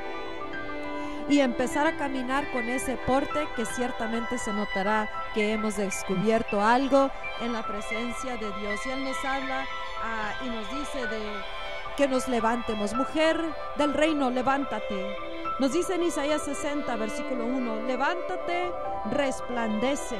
y 1.29 1.39
empezar 1.41 1.85
a 1.85 1.97
caminar 1.97 2.51
con 2.51 2.67
ese 2.69 2.97
porte 2.97 3.47
que 3.55 3.65
ciertamente 3.65 4.37
se 4.39 4.51
notará 4.51 5.09
que 5.33 5.53
hemos 5.53 5.77
descubierto 5.77 6.59
algo 6.59 7.11
en 7.41 7.53
la 7.53 7.61
presencia 7.61 8.37
de 8.37 8.51
Dios. 8.59 8.79
Y 8.85 8.89
Él 8.89 9.03
nos 9.03 9.25
habla 9.25 9.65
ah, 10.03 10.33
y 10.43 10.49
nos 10.49 10.69
dice 10.71 11.05
de 11.07 11.21
que 11.97 12.07
nos 12.07 12.27
levantemos. 12.27 12.95
Mujer 12.95 13.39
del 13.77 13.93
reino, 13.93 14.31
levántate. 14.31 15.34
Nos 15.57 15.71
dice 15.71 15.95
en 15.95 16.03
Isaías 16.03 16.41
60, 16.41 16.93
versículo 16.97 17.45
1, 17.45 17.83
levántate, 17.83 18.73
resplandece, 19.09 20.17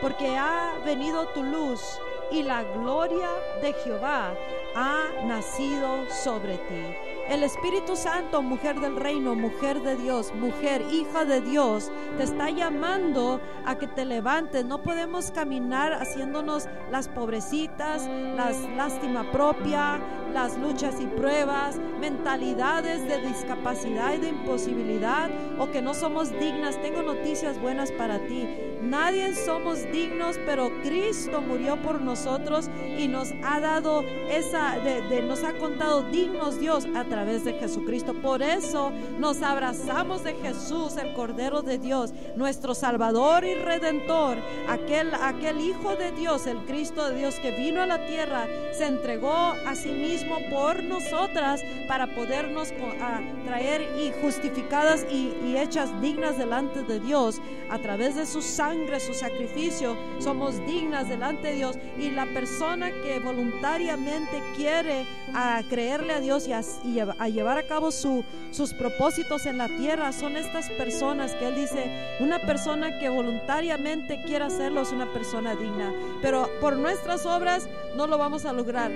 porque 0.00 0.34
ha 0.38 0.72
venido 0.82 1.26
tu 1.28 1.42
luz 1.42 2.00
y 2.30 2.42
la 2.42 2.62
gloria 2.62 3.28
de 3.60 3.74
Jehová 3.74 4.34
ha 4.74 5.08
nacido 5.26 6.08
sobre 6.08 6.56
ti. 6.56 7.11
El 7.32 7.44
Espíritu 7.44 7.96
Santo, 7.96 8.42
mujer 8.42 8.78
del 8.78 8.94
reino, 8.94 9.34
mujer 9.34 9.80
de 9.80 9.96
Dios, 9.96 10.34
mujer, 10.34 10.84
hija 10.92 11.24
de 11.24 11.40
Dios, 11.40 11.90
te 12.18 12.24
está 12.24 12.50
llamando 12.50 13.40
a 13.64 13.78
que 13.78 13.86
te 13.86 14.04
levantes. 14.04 14.66
No 14.66 14.82
podemos 14.82 15.30
caminar 15.30 15.94
haciéndonos 15.94 16.68
las 16.90 17.08
pobrecitas, 17.08 18.06
las 18.36 18.60
lástima 18.76 19.32
propia, 19.32 19.98
las 20.34 20.58
luchas 20.58 21.00
y 21.00 21.06
pruebas, 21.06 21.78
mentalidades 21.98 23.08
de 23.08 23.26
discapacidad 23.26 24.12
y 24.12 24.18
de 24.18 24.28
imposibilidad 24.28 25.30
o 25.58 25.70
que 25.70 25.80
no 25.80 25.94
somos 25.94 26.38
dignas. 26.38 26.82
Tengo 26.82 27.00
noticias 27.00 27.58
buenas 27.58 27.90
para 27.92 28.18
ti. 28.18 28.71
Nadie 28.82 29.32
somos 29.36 29.78
dignos, 29.92 30.40
pero 30.44 30.72
Cristo 30.82 31.40
murió 31.40 31.80
por 31.80 32.00
nosotros 32.00 32.68
y 32.98 33.06
nos 33.06 33.32
ha 33.44 33.60
dado 33.60 34.02
esa, 34.28 34.76
de, 34.80 35.22
nos 35.22 35.44
ha 35.44 35.52
contado 35.52 36.02
dignos 36.10 36.58
Dios 36.58 36.88
a 36.96 37.04
través 37.04 37.44
de 37.44 37.52
Jesucristo. 37.52 38.12
Por 38.12 38.42
eso 38.42 38.90
nos 39.20 39.40
abrazamos 39.40 40.24
de 40.24 40.34
Jesús, 40.34 40.96
el 40.96 41.14
Cordero 41.14 41.62
de 41.62 41.78
Dios, 41.78 42.12
nuestro 42.34 42.74
Salvador 42.74 43.44
y 43.44 43.54
Redentor, 43.54 44.38
aquel, 44.68 45.14
aquel 45.14 45.60
Hijo 45.60 45.94
de 45.94 46.10
Dios, 46.10 46.48
el 46.48 46.58
Cristo 46.64 47.08
de 47.08 47.18
Dios 47.18 47.36
que 47.36 47.52
vino 47.52 47.82
a 47.82 47.86
la 47.86 48.04
tierra, 48.06 48.48
se 48.72 48.86
entregó 48.86 49.32
a 49.32 49.76
sí 49.76 49.90
mismo 49.90 50.38
por 50.50 50.82
nosotras 50.82 51.62
para 51.86 52.12
podernos 52.16 52.72
traer 53.46 53.82
y 53.96 54.12
justificadas 54.20 55.06
y, 55.08 55.32
y 55.46 55.56
hechas 55.56 55.88
dignas 56.00 56.36
delante 56.36 56.82
de 56.82 56.98
Dios 56.98 57.40
a 57.70 57.78
través 57.78 58.16
de 58.16 58.26
su 58.26 58.42
sangre 58.42 58.71
su 59.00 59.14
sacrificio, 59.14 59.96
somos 60.18 60.64
dignas 60.66 61.08
delante 61.08 61.48
de 61.48 61.54
Dios. 61.54 61.78
Y 61.98 62.10
la 62.10 62.26
persona 62.26 62.90
que 62.90 63.18
voluntariamente 63.18 64.42
quiere 64.56 65.06
creerle 65.68 66.14
a 66.14 66.20
Dios 66.20 66.48
y 66.48 66.52
a, 67.00 67.28
llevar 67.28 67.58
a 67.58 67.66
cabo 67.66 67.90
su, 67.90 68.24
sus 68.50 68.72
propósitos 68.74 69.46
en 69.46 69.58
la 69.58 69.68
tierra 69.68 70.12
son 70.12 70.36
estas 70.36 70.68
personas 70.70 71.34
que 71.34 71.48
Él 71.48 71.56
dice, 71.56 71.90
una 72.20 72.38
persona 72.40 72.98
que 72.98 73.08
voluntariamente 73.08 74.22
quiere 74.24 74.44
hacerlo 74.44 74.82
es 74.82 74.92
una 74.92 75.12
persona 75.12 75.54
digna. 75.54 75.92
Pero 76.20 76.48
por 76.60 76.76
nuestras 76.76 77.26
obras 77.26 77.68
no 77.96 78.06
lo 78.06 78.18
vamos 78.18 78.44
a 78.44 78.52
lograr 78.52 78.90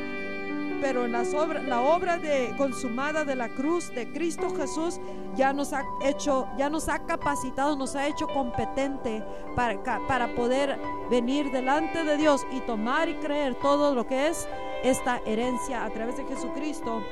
pero 0.81 1.07
las 1.07 1.33
la 1.33 1.81
obra 1.81 2.21
consumada 2.57 3.25
de 3.25 3.37
la 3.37 3.49
cruz 3.49 3.93
de 3.95 4.12
Cristo 4.12 4.55
Jesús 4.57 5.01
ya 5.35 5.53
nos 5.53 5.73
ha 5.73 5.83
hecho, 6.05 6.49
ya 6.57 6.71
nos 6.71 6.89
ha 6.89 7.01
capacitado, 7.01 7.77
nos 7.77 7.95
ha 7.95 8.07
hecho 8.07 8.27
competente 8.27 9.23
para, 9.55 10.07
para 10.07 10.35
poder 10.35 10.79
venir 11.11 11.51
delante 11.51 12.05
de 12.05 12.17
Dios 12.17 12.47
y 12.51 12.61
tomar 12.61 13.09
y 13.09 13.15
creer 13.15 13.55
todo 13.57 13.95
lo 13.95 14.07
que 14.07 14.29
es 14.29 14.49
esta 14.83 15.21
herencia 15.27 15.85
a 15.85 15.91
través 15.91 16.17
de 16.17 16.25
Jesucristo. 16.25 17.03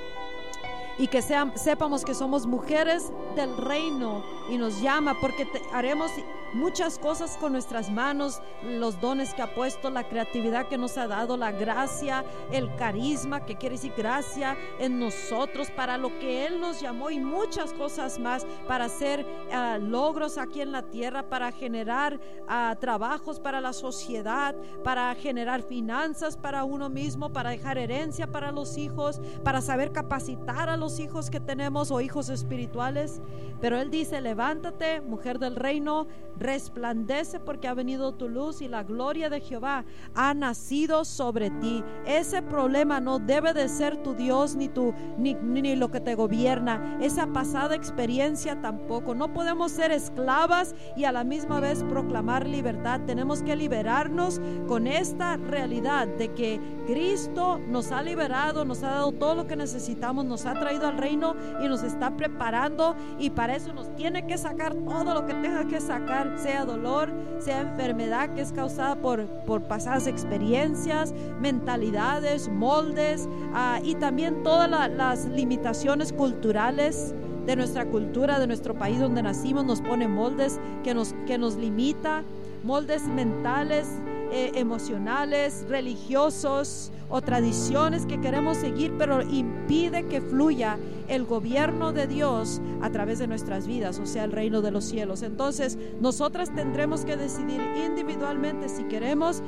Y 0.96 1.08
que 1.08 1.22
sean, 1.22 1.56
sepamos 1.58 2.04
que 2.04 2.14
somos 2.14 2.46
mujeres 2.46 3.12
del 3.34 3.56
reino 3.56 4.24
y 4.48 4.56
nos 4.56 4.80
llama 4.80 5.14
porque 5.20 5.46
haremos 5.72 6.12
muchas 6.54 6.98
cosas 6.98 7.36
con 7.36 7.52
nuestras 7.52 7.90
manos, 7.90 8.40
los 8.62 9.00
dones 9.00 9.34
que 9.34 9.42
ha 9.42 9.54
puesto, 9.54 9.90
la 9.90 10.08
creatividad 10.08 10.68
que 10.68 10.78
nos 10.78 10.96
ha 10.96 11.06
dado, 11.06 11.36
la 11.36 11.52
gracia, 11.52 12.24
el 12.52 12.74
carisma, 12.76 13.44
que 13.44 13.56
quiere 13.56 13.74
decir 13.74 13.92
gracia 13.96 14.56
en 14.78 14.98
nosotros 14.98 15.70
para 15.70 15.98
lo 15.98 16.18
que 16.18 16.46
Él 16.46 16.60
nos 16.60 16.80
llamó 16.80 17.10
y 17.10 17.18
muchas 17.18 17.72
cosas 17.72 18.18
más 18.18 18.46
para 18.66 18.86
hacer 18.86 19.26
ah, 19.52 19.78
logros 19.78 20.38
aquí 20.38 20.60
en 20.60 20.72
la 20.72 20.82
tierra, 20.82 21.28
para 21.28 21.52
generar 21.52 22.20
ah, 22.48 22.76
trabajos 22.80 23.40
para 23.40 23.60
la 23.60 23.72
sociedad, 23.72 24.54
para 24.82 25.14
generar 25.14 25.62
finanzas 25.62 26.36
para 26.36 26.64
uno 26.64 26.88
mismo, 26.88 27.32
para 27.32 27.50
dejar 27.50 27.78
herencia 27.78 28.30
para 28.30 28.52
los 28.52 28.78
hijos, 28.78 29.20
para 29.42 29.60
saber 29.60 29.92
capacitar 29.92 30.68
a 30.68 30.76
los 30.76 31.00
hijos 31.00 31.30
que 31.30 31.40
tenemos 31.40 31.90
o 31.90 32.00
hijos 32.00 32.28
espirituales. 32.28 33.20
Pero 33.60 33.78
Él 33.80 33.90
dice, 33.90 34.20
levántate, 34.20 35.00
mujer 35.00 35.38
del 35.38 35.56
reino, 35.56 36.06
resplandece 36.44 37.40
porque 37.40 37.68
ha 37.68 37.74
venido 37.74 38.12
tu 38.12 38.28
luz 38.28 38.60
y 38.60 38.68
la 38.68 38.82
gloria 38.82 39.30
de 39.30 39.40
Jehová 39.40 39.84
ha 40.14 40.34
nacido 40.34 41.04
sobre 41.04 41.50
ti. 41.50 41.82
Ese 42.06 42.42
problema 42.42 43.00
no 43.00 43.18
debe 43.18 43.54
de 43.54 43.68
ser 43.68 43.96
tu 44.02 44.14
Dios 44.14 44.54
ni 44.54 44.68
tu 44.68 44.92
ni, 45.16 45.34
ni 45.34 45.74
lo 45.74 45.90
que 45.90 46.00
te 46.00 46.14
gobierna. 46.14 46.98
Esa 47.00 47.28
pasada 47.28 47.74
experiencia 47.74 48.60
tampoco. 48.60 49.14
No 49.14 49.32
podemos 49.32 49.72
ser 49.72 49.90
esclavas 49.90 50.74
y 50.96 51.04
a 51.04 51.12
la 51.12 51.24
misma 51.24 51.60
vez 51.60 51.82
proclamar 51.84 52.46
libertad. 52.46 53.00
Tenemos 53.06 53.42
que 53.42 53.56
liberarnos 53.56 54.40
con 54.68 54.86
esta 54.86 55.38
realidad 55.38 56.06
de 56.06 56.34
que 56.34 56.60
Cristo 56.86 57.58
nos 57.66 57.90
ha 57.90 58.02
liberado, 58.02 58.66
nos 58.66 58.82
ha 58.82 58.90
dado 58.90 59.12
todo 59.12 59.34
lo 59.34 59.46
que 59.46 59.56
necesitamos, 59.56 60.26
nos 60.26 60.44
ha 60.44 60.54
traído 60.54 60.88
al 60.88 60.98
reino 60.98 61.34
y 61.62 61.68
nos 61.68 61.82
está 61.82 62.16
preparando 62.16 62.94
y 63.18 63.30
para 63.30 63.56
eso 63.56 63.72
nos 63.72 63.94
tiene 63.96 64.26
que 64.26 64.36
sacar 64.36 64.74
todo 64.74 65.14
lo 65.14 65.24
que 65.24 65.34
tenga 65.34 65.66
que 65.66 65.80
sacar 65.80 66.23
sea 66.36 66.64
dolor, 66.64 67.10
sea 67.38 67.60
enfermedad 67.60 68.30
que 68.34 68.40
es 68.40 68.52
causada 68.52 68.96
por, 68.96 69.26
por 69.46 69.62
pasadas 69.62 70.06
experiencias, 70.06 71.12
mentalidades, 71.40 72.48
moldes 72.48 73.28
ah, 73.52 73.80
y 73.82 73.94
también 73.96 74.42
todas 74.42 74.68
las 74.68 75.26
limitaciones 75.26 76.12
culturales 76.12 77.14
de 77.46 77.56
nuestra 77.56 77.84
cultura, 77.84 78.38
de 78.38 78.46
nuestro 78.46 78.74
país 78.74 78.98
donde 78.98 79.22
nacimos, 79.22 79.64
nos 79.64 79.80
pone 79.80 80.08
moldes 80.08 80.58
que 80.82 80.94
nos, 80.94 81.14
que 81.26 81.38
nos 81.38 81.56
limita, 81.56 82.22
moldes 82.62 83.06
mentales 83.06 83.88
eh, 84.32 84.52
emocionales, 84.54 85.64
religiosos 85.68 86.92
o 87.08 87.20
tradiciones 87.20 88.06
que 88.06 88.20
queremos 88.20 88.56
seguir, 88.58 88.92
pero 88.98 89.22
impide 89.22 90.06
que 90.06 90.20
fluya 90.20 90.78
el 91.08 91.24
gobierno 91.24 91.92
de 91.92 92.06
Dios 92.06 92.60
a 92.80 92.90
través 92.90 93.18
de 93.18 93.26
nuestras 93.26 93.66
vidas, 93.66 93.98
o 93.98 94.06
sea, 94.06 94.24
el 94.24 94.32
reino 94.32 94.62
de 94.62 94.70
los 94.70 94.84
cielos. 94.84 95.22
Entonces, 95.22 95.78
nosotras 96.00 96.54
tendremos 96.54 97.04
que 97.04 97.16
decidir 97.16 97.60
individualmente 97.76 98.68
si 98.68 98.84
queremos 98.84 99.42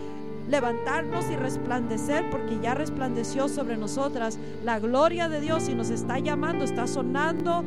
levantarnos 0.48 1.30
y 1.30 1.36
resplandecer, 1.36 2.30
porque 2.30 2.58
ya 2.60 2.74
resplandeció 2.74 3.48
sobre 3.48 3.76
nosotras 3.76 4.38
la 4.64 4.78
gloria 4.78 5.28
de 5.28 5.40
Dios 5.40 5.68
y 5.68 5.74
nos 5.74 5.90
está 5.90 6.18
llamando, 6.18 6.64
está 6.64 6.86
sonando 6.86 7.64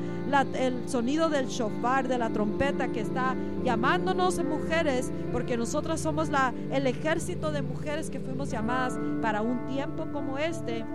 el 0.57 0.87
sonido 0.87 1.29
del 1.29 1.47
shofar, 1.47 2.07
de 2.07 2.17
la 2.17 2.29
trompeta 2.29 2.89
que 2.89 3.01
está 3.01 3.35
llamándonos 3.63 4.43
mujeres, 4.43 5.11
porque 5.31 5.57
nosotras 5.57 5.99
somos 5.99 6.29
la, 6.29 6.53
el 6.71 6.87
ejército 6.87 7.51
de 7.51 7.61
mujeres 7.61 8.09
que 8.09 8.19
fuimos 8.19 8.49
llamadas 8.49 8.97
para 9.21 9.41
un 9.41 9.65
tiempo 9.67 10.07
como 10.11 10.37
este. 10.37 10.85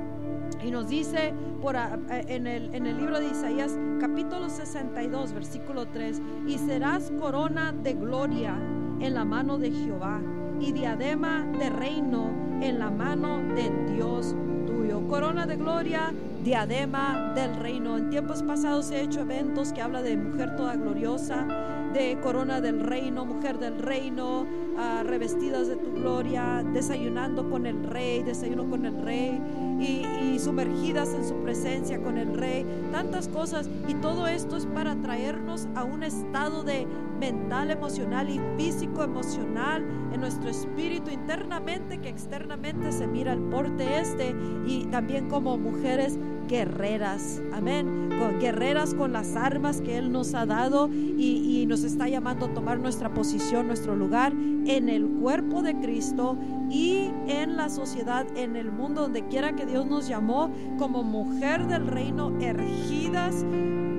Y 0.63 0.71
nos 0.71 0.89
dice 0.89 1.35
por, 1.61 1.77
en, 1.77 2.47
el, 2.47 2.75
en 2.75 2.87
el 2.87 2.97
libro 2.97 3.21
de 3.21 3.27
Isaías 3.27 3.77
capítulo 4.01 4.49
62, 4.49 5.33
versículo 5.33 5.87
3, 5.87 6.23
y 6.47 6.59
serás 6.59 7.13
corona 7.21 7.73
de 7.73 7.93
gloria 7.95 8.55
en 9.01 9.15
la 9.15 9.25
mano 9.25 9.59
de 9.59 9.71
Jehová 9.71 10.21
y 10.61 10.73
diadema 10.73 11.45
de 11.59 11.71
reino 11.71 12.31
en 12.61 12.79
la 12.79 12.91
mano 12.91 13.39
del 13.55 13.95
Dios 13.95 14.35
tuyo. 14.67 15.07
Corona 15.09 15.47
de 15.47 15.57
gloria, 15.57 16.13
diadema 16.43 17.33
del 17.35 17.57
reino. 17.57 17.97
En 17.97 18.11
tiempos 18.11 18.43
pasados 18.43 18.91
he 18.91 19.03
hecho 19.03 19.21
eventos 19.21 19.73
que 19.73 19.83
habla 19.83 20.03
de 20.03 20.17
mujer 20.17 20.57
toda 20.57 20.77
gloriosa, 20.77 21.47
de 21.93 22.19
corona 22.21 22.61
del 22.61 22.81
reino, 22.81 23.25
mujer 23.25 23.59
del 23.59 23.79
reino, 23.79 24.47
ah, 24.79 25.03
revestidas 25.05 25.69
de 25.69 25.77
tu 25.77 25.93
gloria, 25.93 26.65
desayunando 26.73 27.49
con 27.51 27.67
el 27.67 27.85
rey, 27.85 28.23
desayuno 28.23 28.69
con 28.69 28.85
el 28.85 29.01
rey 29.03 29.41
y, 29.81 30.39
sumergidas 30.39 31.14
en 31.14 31.25
su 31.27 31.37
presencia 31.37 32.03
con 32.03 32.18
el 32.18 32.37
rey, 32.37 32.66
tantas 32.93 33.29
cosas. 33.29 33.70
Y 33.89 33.95
todo 33.95 34.27
esto 34.27 34.57
es 34.57 34.66
para 34.66 34.95
traernos 34.97 35.68
a 35.75 35.85
un 35.85 36.03
estado 36.03 36.64
de 36.64 36.87
mental, 37.18 37.70
emocional 37.70 38.29
y 38.29 38.41
físico, 38.57 39.03
emocional 39.03 39.83
en 40.12 40.20
nuestro 40.20 40.51
espíritu 40.51 41.11
internamente 41.11 41.99
que 41.99 42.09
externamente 42.09 42.93
se 42.93 43.07
mira 43.07 43.33
el 43.33 43.41
porte 43.41 43.99
este 43.99 44.35
y 44.66 44.87
también 44.87 45.29
como 45.29 45.57
mujeres 45.57 46.18
guerreras, 46.49 47.43
amén, 47.53 48.11
guerreras 48.41 48.95
con 48.95 49.13
las 49.13 49.37
armas 49.37 49.81
que 49.81 49.99
Él 49.99 50.13
nos 50.13 50.35
ha 50.35 50.47
dado 50.47 50.89
y, 50.89 51.61
y, 51.63 51.67
nos 51.67 51.85
está 51.85 52.09
llamando 52.09 52.47
a 52.47 52.55
tomar 52.55 52.79
nuestra 52.79 53.13
posición, 53.13 53.67
nuestro 53.67 53.97
lugar 53.97 54.33
en 54.33 54.89
el 54.89 55.07
cuerpo 55.07 55.63
de 55.63 55.75
Cristo 55.81 56.37
y 56.71 57.11
en 57.27 57.57
la 57.57 57.69
sociedad, 57.69 58.27
en 58.37 58.57
el 58.57 58.73
mundo, 58.73 59.03
donde 59.03 59.27
quiera 59.27 59.55
que 59.55 59.67
Dios 59.67 59.87
nos 59.87 60.09
llamó 60.09 60.51
como 60.79 61.03
mujer 61.03 61.67
del 61.67 61.87
reino, 61.87 62.33
ergidas 62.41 63.45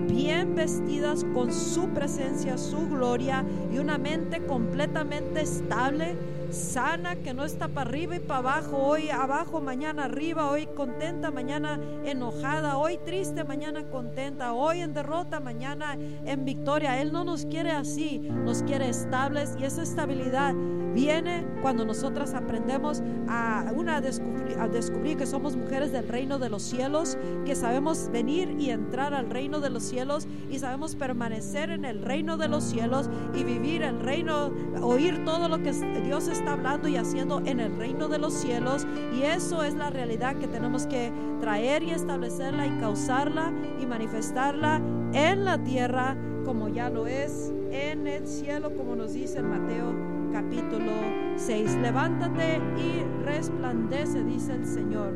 bien 0.08 0.56
vestidas 0.56 1.26
con 1.34 1.52
su 1.52 1.90
presencia, 1.90 2.58
su 2.58 2.88
gloria 2.88 3.44
y 3.74 3.78
una 3.80 3.98
mente 3.98 4.46
completamente 4.46 5.42
estable, 5.42 6.16
sana, 6.56 7.18
que 7.18 7.34
no 7.34 7.44
está 7.46 7.68
para 7.68 7.90
arriba 7.90 8.16
y 8.16 8.20
para 8.20 8.40
abajo, 8.40 8.78
hoy 8.78 9.10
abajo, 9.10 9.62
mañana 9.62 10.06
arriba, 10.06 10.50
hoy 10.50 10.68
contenta, 10.68 11.32
mañana 11.32 11.80
enojada, 12.04 12.78
hoy 12.78 12.98
triste, 13.06 13.44
mañana 13.44 13.84
contenta, 13.90 14.54
hoy 14.54 14.82
en 14.82 14.94
derrota, 14.94 15.40
mañana 15.40 15.96
en 15.98 16.46
victoria. 16.46 17.02
Él 17.02 17.12
no 17.12 17.24
nos 17.24 17.46
quiere 17.46 17.72
así, 17.72 18.20
nos 18.20 18.64
quiere 18.64 18.90
estables 18.90 19.56
y 19.60 19.66
esa 19.66 19.84
estabilidad 19.84 20.56
viene 20.96 21.46
cuando 21.62 21.86
nosotras 21.86 22.34
aprendemos 22.34 23.04
a, 23.28 23.66
una, 23.76 24.00
descubrir, 24.00 24.58
a 24.58 24.68
descubrir 24.70 25.18
que 25.18 25.26
somos 25.26 25.58
mujeres 25.58 25.92
del 25.92 26.08
reino 26.08 26.40
de 26.40 26.50
los 26.50 26.64
cielos, 26.64 27.18
que 27.46 27.54
sabemos 27.54 28.10
venir 28.12 28.56
y 28.58 28.70
entrar 28.70 29.14
al 29.14 29.30
reino 29.30 29.60
de 29.60 29.70
los 29.70 29.84
cielos 29.84 30.26
y 30.50 30.58
sabemos 30.60 30.96
permanecer 30.96 31.70
en 31.70 31.84
el 31.84 32.02
reino 32.02 32.38
de 32.38 32.48
los 32.48 32.64
cielos 32.64 33.10
y 33.34 33.44
vivir 33.44 33.84
el 33.84 34.00
reino, 34.00 34.52
oír 34.82 35.26
todo 35.26 35.50
lo 35.50 35.62
que 35.62 35.74
Dios 36.04 36.30
está 36.30 36.45
hablando 36.48 36.88
y 36.88 36.98
haciendo 36.98 37.42
en 37.46 37.60
el 37.60 37.76
reino 37.78 38.08
de 38.08 38.20
los 38.20 38.34
cielos. 38.34 38.86
Y 39.14 39.24
eso 39.24 39.64
es 39.64 39.76
la 39.76 39.90
realidad 39.90 40.36
que 40.38 40.48
tenemos 40.48 40.88
que 40.88 41.12
traer 41.40 41.84
y 41.84 41.92
establecerla 41.92 42.68
y 42.68 42.78
causarla 42.80 43.52
y 43.80 43.86
manifestarla 43.86 44.82
en 45.14 45.46
la 45.46 45.64
tierra 45.64 46.16
como 46.46 46.70
ya 46.70 46.90
lo 46.90 47.08
es 47.08 47.52
en 47.72 48.08
el 48.08 48.28
cielo, 48.28 48.74
como 48.76 48.96
nos 48.96 49.14
dice 49.14 49.40
en 49.40 49.50
Mateo 49.50 50.16
capítulo 50.32 50.92
6. 51.38 51.78
Levántate 51.82 52.62
y 52.78 53.04
resplandece, 53.24 54.24
dice 54.24 54.54
el 54.54 54.66
Señor, 54.66 55.14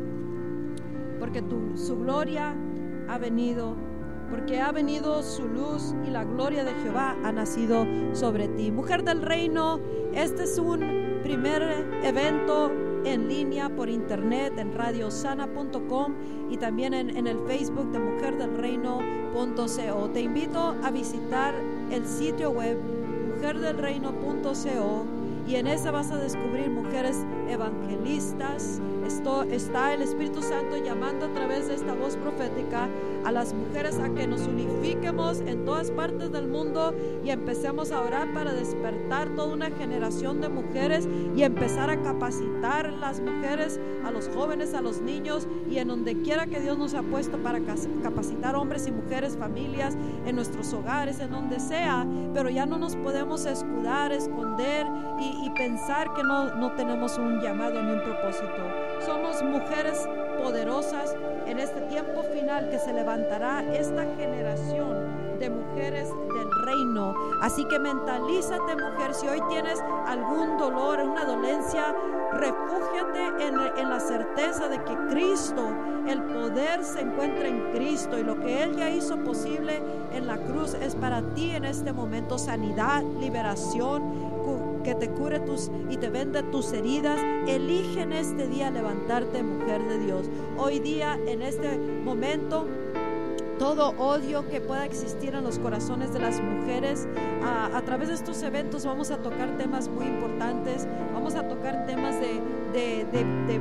porque 1.20 1.42
tu, 1.42 1.78
su 1.78 2.00
gloria 2.00 2.56
ha 3.10 3.18
venido, 3.18 3.76
porque 4.30 4.62
ha 4.62 4.72
venido 4.72 5.22
su 5.22 5.48
luz 5.48 5.94
y 6.08 6.10
la 6.10 6.24
gloria 6.24 6.64
de 6.64 6.74
Jehová 6.76 7.16
ha 7.24 7.32
nacido 7.32 7.86
sobre 8.14 8.48
ti. 8.48 8.72
Mujer 8.72 9.04
del 9.04 9.22
reino, 9.22 9.80
este 10.14 10.44
es 10.44 10.58
un 10.58 11.09
primer 11.30 11.62
evento 12.02 12.72
en 13.06 13.28
línea 13.28 13.70
por 13.70 13.88
internet 13.88 14.58
en 14.58 14.74
radiosana.com 14.74 16.16
y 16.50 16.58
también 16.58 16.96
en, 16.96 17.16
en, 17.16 17.28
el 17.28 17.38
Facebook 17.46 17.92
de 17.92 18.00
Mujer 18.00 18.36
del 18.40 18.58
Reino.co. 18.58 20.10
Te 20.12 20.22
invito 20.22 20.76
a 20.84 20.90
visitar 20.90 21.54
el 21.92 22.08
sitio 22.08 22.50
web 22.50 22.80
mujerdelreino.co 23.28 25.06
y 25.48 25.56
en 25.56 25.68
esa 25.68 25.92
vas 25.92 26.10
a 26.10 26.18
descubrir 26.18 26.72
mujeres 26.72 27.24
evangelistas. 27.48 28.82
Esto 29.10 29.42
está 29.42 29.96
el 29.96 30.04
Espíritu 30.04 30.44
Santo 30.44 30.78
llamando 30.78 31.26
a 31.26 31.34
través 31.34 31.68
de 31.68 31.74
esta 31.74 31.96
voz 31.96 32.16
profética 32.16 32.88
a 33.26 33.32
las 33.32 33.56
mujeres 33.56 33.98
a 33.98 34.10
que 34.14 34.28
nos 34.28 34.42
unifiquemos 34.42 35.40
en 35.40 35.66
todas 35.66 35.90
partes 35.90 36.32
del 36.32 36.48
mundo 36.48 36.94
y 37.24 37.32
empecemos 37.32 37.92
a 37.92 38.02
orar 38.02 38.32
para 38.36 38.54
despertar 38.54 39.30
toda 39.30 39.52
una 39.52 39.72
generación 39.72 40.42
de 40.42 40.50
mujeres 40.50 41.10
y 41.36 41.42
empezar 41.42 41.90
a 41.90 42.00
capacitar 42.04 42.94
las 42.94 43.20
mujeres, 43.20 43.80
a 44.06 44.12
los 44.12 44.30
jóvenes, 44.30 44.76
a 44.76 44.82
los 44.82 45.02
niños 45.02 45.48
y 45.68 45.80
en 45.80 45.88
donde 45.88 46.22
quiera 46.22 46.46
que 46.46 46.60
Dios 46.60 46.78
nos 46.78 46.94
ha 46.94 47.02
puesto 47.02 47.40
para 47.40 47.60
capacitar 48.04 48.56
hombres 48.56 48.86
y 48.86 48.92
mujeres, 48.92 49.36
familias, 49.38 49.98
en 50.28 50.36
nuestros 50.36 50.72
hogares, 50.74 51.20
en 51.20 51.32
donde 51.32 51.60
sea, 51.60 52.06
pero 52.36 52.50
ya 52.50 52.68
no 52.68 52.78
nos 52.78 52.96
podemos 52.96 53.46
escudar, 53.48 54.12
esconder 54.12 54.86
y, 55.20 55.50
pensar 55.58 56.14
que 56.14 56.24
no, 56.24 56.56
no 56.56 56.72
tenemos 56.74 57.18
un 57.18 57.42
llamado 57.42 57.82
ni 57.82 57.92
un 57.92 58.02
propósito. 58.02 58.99
Somos 59.06 59.42
mujeres 59.44 60.08
poderosas 60.38 61.16
en 61.46 61.60
este 61.60 61.82
tiempo 61.82 62.24
final 62.24 62.70
que 62.70 62.80
se 62.80 62.94
levantará 62.94 63.64
esta 63.74 64.04
generación 64.18 65.38
de 65.40 65.50
mujeres 65.50 66.10
del 66.10 66.66
reino. 66.66 67.16
Así 67.42 67.66
que 67.70 67.80
mentalízate, 67.80 68.76
mujer, 68.76 69.14
si 69.14 69.28
hoy 69.28 69.42
tienes 69.50 69.80
algún 70.06 70.58
dolor, 70.58 71.00
una 71.00 71.24
dolencia, 71.24 71.96
refúgiate 72.34 73.46
en, 73.46 73.56
en, 73.78 73.90
la 73.90 74.00
certeza 74.00 74.68
de 74.68 74.84
que 74.84 74.96
Cristo, 75.10 75.74
el 76.08 76.22
poder 76.24 76.84
se 76.84 77.02
encuentra 77.02 77.48
en 77.48 77.72
Cristo 77.72 78.20
y 78.20 78.24
lo 78.24 78.40
que 78.40 78.64
Él 78.64 78.76
ya 78.76 78.90
hizo 78.90 79.18
posible 79.24 79.82
en 80.14 80.28
la 80.28 80.38
cruz 80.38 80.74
es 80.74 80.96
para 80.96 81.22
ti 81.22 81.52
en 81.52 81.66
este 81.66 81.94
momento 81.94 82.38
sanidad, 82.38 83.02
liberación, 83.20 84.29
que 84.84 84.96
te 84.96 85.10
cure 85.10 85.40
tus 85.40 85.70
y 85.90 85.98
te 85.98 86.10
vende 86.10 86.44
tus 86.44 86.72
heridas. 86.74 87.20
Elige 87.48 88.02
en 88.02 88.14
este 88.14 88.48
día 88.48 88.72
levantarte, 88.72 89.44
mujer 89.44 89.82
de 89.88 90.00
Dios. 90.00 90.30
Hoy 90.58 90.80
día, 90.80 91.20
en 91.28 91.42
este 91.42 91.78
momento, 91.78 92.68
todo 93.58 93.90
odio 93.98 94.48
que 94.48 94.62
pueda 94.62 94.86
existir 94.86 95.36
en 95.36 95.44
los 95.44 95.60
corazones 95.60 96.14
de 96.14 96.20
las 96.20 96.42
mujeres. 96.42 97.08
A, 97.44 97.82
través 97.82 98.10
de 98.10 98.16
estos 98.16 98.42
eventos 98.44 98.86
vamos 98.86 99.12
a 99.12 99.18
tocar 99.18 99.58
temas 99.58 99.88
muy 99.90 100.06
importantes, 100.06 100.88
vamos 101.14 101.36
a 101.36 101.48
tocar 101.48 101.86
temas 101.86 102.16
de, 102.20 102.42
de, 102.74 103.06
de, 103.12 103.60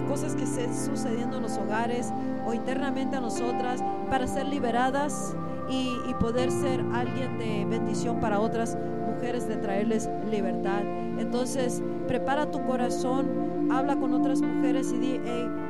de 0.00 0.04
cosas 0.08 0.34
que 0.34 0.44
estén 0.44 0.74
sucediendo 0.74 1.36
en 1.36 1.42
los 1.42 1.58
hogares 1.58 2.10
o 2.46 2.54
internamente 2.54 3.16
a 3.16 3.20
nosotras 3.20 3.82
para 4.08 4.26
ser 4.26 4.46
liberadas 4.46 5.34
y, 5.68 5.94
y 6.08 6.14
poder 6.14 6.50
ser 6.50 6.84
alguien 6.92 7.38
de 7.38 7.66
bendición 7.66 8.20
para 8.20 8.40
otras 8.40 8.76
de 9.20 9.56
traerles 9.56 10.08
libertad. 10.30 10.82
Entonces, 11.18 11.82
prepara 12.06 12.50
tu 12.50 12.64
corazón, 12.64 13.68
habla 13.70 13.96
con 13.96 14.14
otras 14.14 14.40
mujeres 14.40 14.92
y 14.92 14.98
di, 14.98 15.20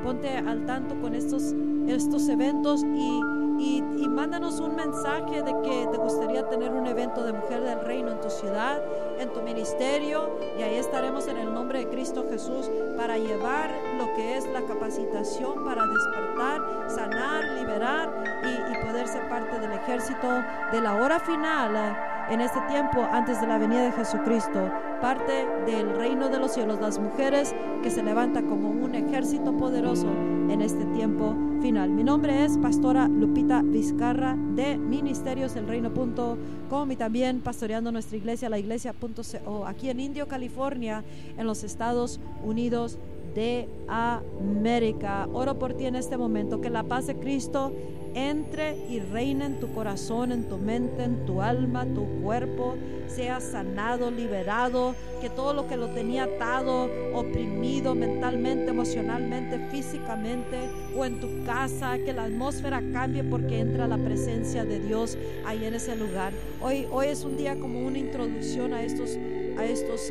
ponte 0.04 0.28
al 0.36 0.66
tanto 0.66 1.00
con 1.00 1.14
estos, 1.14 1.54
estos 1.86 2.28
eventos 2.28 2.84
y, 2.84 3.20
y, 3.58 3.84
y, 3.96 4.08
mándanos 4.08 4.60
un 4.60 4.76
mensaje 4.76 5.42
de 5.42 5.54
que 5.62 5.88
te 5.90 5.96
gustaría 5.96 6.46
tener 6.48 6.72
un 6.72 6.86
evento 6.86 7.24
de 7.24 7.32
mujer 7.32 7.62
del 7.62 7.80
reino 7.80 8.10
en 8.12 8.20
tu 8.20 8.28
ciudad, 8.28 8.82
en 9.18 9.32
tu 9.32 9.40
ministerio, 9.40 10.38
y 10.58 10.62
ahí 10.62 10.76
estaremos 10.76 11.26
en 11.26 11.38
el 11.38 11.52
nombre 11.52 11.80
de 11.80 11.88
Cristo 11.88 12.26
Jesús 12.30 12.70
para 12.98 13.16
llevar 13.16 13.70
lo 13.96 14.14
que 14.14 14.36
es 14.36 14.46
la 14.52 14.62
capacitación 14.62 15.64
para 15.64 15.86
despertar, 15.86 16.90
sanar, 16.90 17.44
liberar 17.58 18.12
y, 18.44 18.72
y 18.74 18.86
poder 18.86 19.08
ser 19.08 19.26
parte 19.30 19.58
del 19.58 19.72
ejército 19.72 20.28
de 20.70 20.80
la 20.82 20.96
hora 20.96 21.18
final 21.18 22.07
en 22.30 22.40
este 22.40 22.60
tiempo 22.62 23.06
antes 23.10 23.40
de 23.40 23.46
la 23.46 23.58
venida 23.58 23.82
de 23.82 23.92
Jesucristo, 23.92 24.70
parte 25.00 25.46
del 25.66 25.96
reino 25.96 26.28
de 26.28 26.38
los 26.38 26.52
cielos, 26.52 26.80
las 26.80 26.98
mujeres 26.98 27.54
que 27.82 27.90
se 27.90 28.02
levantan 28.02 28.48
como 28.48 28.70
un 28.70 28.94
ejército 28.94 29.56
poderoso 29.56 30.08
en 30.48 30.60
este 30.60 30.84
tiempo 30.86 31.34
final. 31.62 31.90
Mi 31.90 32.04
nombre 32.04 32.44
es 32.44 32.58
Pastora 32.58 33.08
Lupita 33.08 33.62
Vizcarra 33.62 34.36
de 34.54 34.76
Ministerios 34.76 35.56
El 35.56 35.66
Reino.com 35.66 36.90
y 36.90 36.96
también 36.96 37.40
pastoreando 37.40 37.92
nuestra 37.92 38.16
iglesia, 38.16 38.48
la 38.48 38.58
iglesia.co, 38.58 39.66
aquí 39.66 39.90
en 39.90 40.00
Indio, 40.00 40.28
California, 40.28 41.04
en 41.36 41.46
los 41.46 41.64
Estados 41.64 42.20
Unidos 42.44 42.98
de 43.34 43.68
América. 43.88 45.28
Oro 45.32 45.58
por 45.58 45.74
ti 45.74 45.86
en 45.86 45.96
este 45.96 46.16
momento, 46.16 46.60
que 46.60 46.70
la 46.70 46.82
paz 46.82 47.06
de 47.06 47.16
Cristo 47.16 47.72
entre 48.14 48.76
y 48.88 49.00
reine 49.00 49.46
en 49.46 49.60
tu 49.60 49.72
corazón, 49.72 50.32
en 50.32 50.48
tu 50.48 50.58
mente, 50.58 51.04
en 51.04 51.24
tu 51.26 51.42
alma, 51.42 51.86
tu 51.86 52.06
cuerpo, 52.22 52.76
sea 53.06 53.40
sanado, 53.40 54.10
liberado, 54.10 54.94
que 55.20 55.30
todo 55.30 55.54
lo 55.54 55.66
que 55.66 55.76
lo 55.76 55.88
tenía 55.88 56.24
atado, 56.24 56.88
oprimido 57.14 57.94
mentalmente, 57.94 58.70
emocionalmente, 58.70 59.58
físicamente 59.70 60.58
o 60.96 61.04
en 61.04 61.20
tu 61.20 61.44
casa, 61.44 61.98
que 61.98 62.12
la 62.12 62.24
atmósfera 62.24 62.82
cambie 62.92 63.24
porque 63.24 63.60
entra 63.60 63.86
la 63.86 63.98
presencia 63.98 64.64
de 64.64 64.78
Dios 64.80 65.16
ahí 65.46 65.64
en 65.64 65.74
ese 65.74 65.96
lugar. 65.96 66.32
Hoy, 66.60 66.86
hoy 66.90 67.08
es 67.08 67.24
un 67.24 67.36
día 67.36 67.58
como 67.58 67.80
una 67.80 67.98
introducción 67.98 68.72
a 68.72 68.82
estos, 68.82 69.16
a 69.58 69.64
estos 69.64 70.10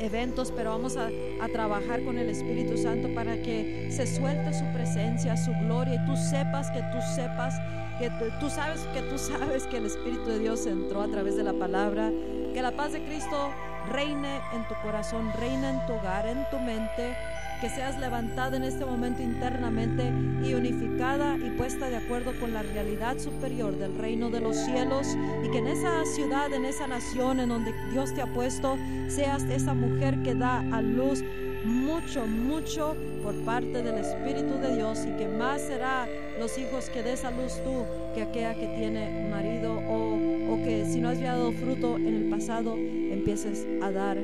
eventos, 0.00 0.52
pero 0.54 0.70
vamos 0.70 0.96
a, 0.96 1.10
a, 1.40 1.48
trabajar 1.48 2.02
con 2.04 2.18
el 2.18 2.28
Espíritu 2.28 2.76
Santo 2.76 3.12
para 3.14 3.40
que 3.42 3.88
se 3.90 4.06
suelte 4.06 4.52
su 4.52 4.64
presencia, 4.72 5.36
su 5.36 5.52
gloria, 5.64 5.94
y 5.94 6.06
tú 6.06 6.16
sepas 6.16 6.70
que 6.70 6.80
tú 6.80 6.98
sepas 7.14 7.54
que 7.98 8.10
tú, 8.10 8.24
tú 8.40 8.50
sabes 8.50 8.80
que 8.92 9.02
tú 9.02 9.18
sabes 9.18 9.64
que 9.66 9.76
el 9.76 9.86
Espíritu 9.86 10.26
de 10.26 10.38
Dios 10.40 10.66
entró 10.66 11.02
a 11.02 11.08
través 11.08 11.36
de 11.36 11.44
la 11.44 11.52
palabra, 11.52 12.10
que 12.52 12.60
la 12.60 12.72
paz 12.72 12.92
de 12.92 13.02
Cristo 13.04 13.52
reine 13.90 14.40
en 14.54 14.66
tu 14.68 14.74
corazón, 14.82 15.32
reine 15.38 15.70
en 15.70 15.86
tu 15.86 15.94
hogar, 15.94 16.26
en 16.26 16.44
tu 16.50 16.58
mente, 16.58 17.14
que 17.60 17.68
seas 17.70 17.98
levantada 17.98 18.56
en 18.56 18.64
este 18.64 18.84
momento 18.84 19.22
internamente 19.22 20.12
y 20.42 20.54
unificada 20.54 21.36
y 21.36 21.50
puesta 21.56 21.88
de 21.88 21.96
acuerdo 21.96 22.32
con 22.38 22.52
la 22.52 22.62
realidad 22.62 23.18
superior 23.18 23.76
del 23.78 23.96
reino 23.96 24.28
de 24.28 24.40
los 24.40 24.56
cielos 24.56 25.06
y 25.44 25.50
que 25.50 25.58
en 25.58 25.68
esa 25.68 26.04
ciudad, 26.04 26.52
en 26.52 26.64
esa 26.64 26.86
nación 26.86 27.40
en 27.40 27.48
donde 27.48 27.72
Dios 27.90 28.12
te 28.14 28.22
ha 28.22 28.26
puesto, 28.26 28.76
seas 29.08 29.44
esa 29.44 29.72
mujer 29.72 30.22
que 30.22 30.34
da 30.34 30.58
a 30.58 30.82
luz 30.82 31.22
mucho, 31.64 32.26
mucho 32.26 32.94
por 33.22 33.34
parte 33.44 33.82
del 33.82 33.96
Espíritu 33.96 34.58
de 34.58 34.76
Dios 34.76 35.00
y 35.06 35.16
que 35.16 35.26
más 35.28 35.62
será 35.62 36.06
los 36.38 36.58
hijos 36.58 36.90
que 36.90 37.02
des 37.02 37.24
a 37.24 37.30
luz 37.30 37.54
tú 37.64 37.84
que 38.14 38.22
aquella 38.22 38.54
que 38.54 38.66
tiene 38.76 39.28
marido 39.30 39.72
o, 39.72 40.52
o 40.52 40.56
que 40.64 40.84
si 40.84 41.00
no 41.00 41.08
has 41.08 41.20
dado 41.20 41.52
fruto 41.52 41.96
en 41.96 42.14
el 42.14 42.30
pasado 42.30 42.76
empieces 43.24 43.66
a 43.82 43.90
dar 43.90 44.18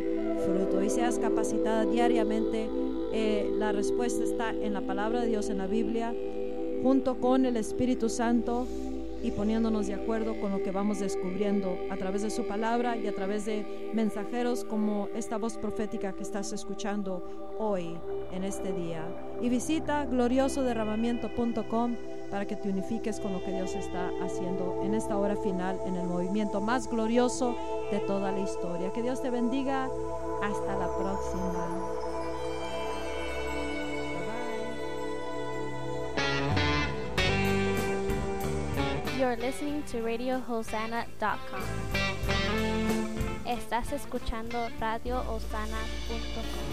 fruto 0.45 0.83
y 0.83 0.91
seas 0.91 1.19
capacitada 1.19 1.87
diariamente 1.87 2.69
eh, 3.15 3.51
la 3.57 3.73
respuesta 3.73 4.23
está 4.23 4.51
en 4.51 4.75
la 4.75 4.83
palabra 4.83 5.23
de 5.23 5.29
Dios, 5.29 5.49
en 5.49 5.57
la 5.57 5.67
Biblia, 5.67 6.15
junto 6.83 7.19
con 7.19 7.47
el 7.47 7.57
Espíritu 7.57 8.11
Santo 8.11 8.67
y 9.23 9.31
poniéndonos 9.31 9.87
de 9.87 9.95
acuerdo 9.95 10.39
con 10.39 10.53
lo 10.53 10.63
que 10.63 10.71
vamos 10.71 11.01
descubriendo 11.01 11.79
a 11.91 11.97
través 11.97 12.21
de 12.21 12.29
su 12.29 12.47
palabra 12.47 12.99
y 12.99 13.07
a 13.07 13.15
través 13.15 13.47
de 13.47 13.65
mensajeros 13.95 14.65
como 14.65 15.09
esta 15.15 15.39
voz 15.39 15.57
profética 15.57 16.13
que 16.13 16.23
estás 16.23 16.53
escuchando 16.53 17.23
hoy 17.59 17.97
en 18.33 18.45
este 18.45 18.71
día. 18.71 19.03
Y 19.41 19.49
visita 19.49 20.05
gloriosoderramamiento.com 20.05 21.97
para 22.31 22.47
que 22.47 22.55
te 22.55 22.69
unifiques 22.69 23.19
con 23.19 23.33
lo 23.33 23.43
que 23.43 23.51
Dios 23.53 23.75
está 23.75 24.11
haciendo 24.23 24.83
en 24.85 24.93
esta 24.93 25.17
hora 25.17 25.37
final, 25.37 25.81
en 25.87 25.97
el 25.97 26.07
movimiento 26.07 26.61
más 26.61 26.89
glorioso 26.89 27.57
de 27.91 28.01
toda 28.01 28.31
la 28.33 28.41
historia. 28.41 28.93
Que 28.93 29.03
Dios 29.03 29.21
te 29.21 29.31
bendiga. 29.31 29.89
Hasta 30.43 30.77
la 30.77 30.87
próxima. 30.97 31.67
You're 39.19 39.37
listening 39.37 39.83
to 39.93 39.99
RadioHosanna.com. 39.99 41.61
Estás 43.45 43.93
escuchando 43.93 44.69
RadioHosanna.com. 44.79 46.71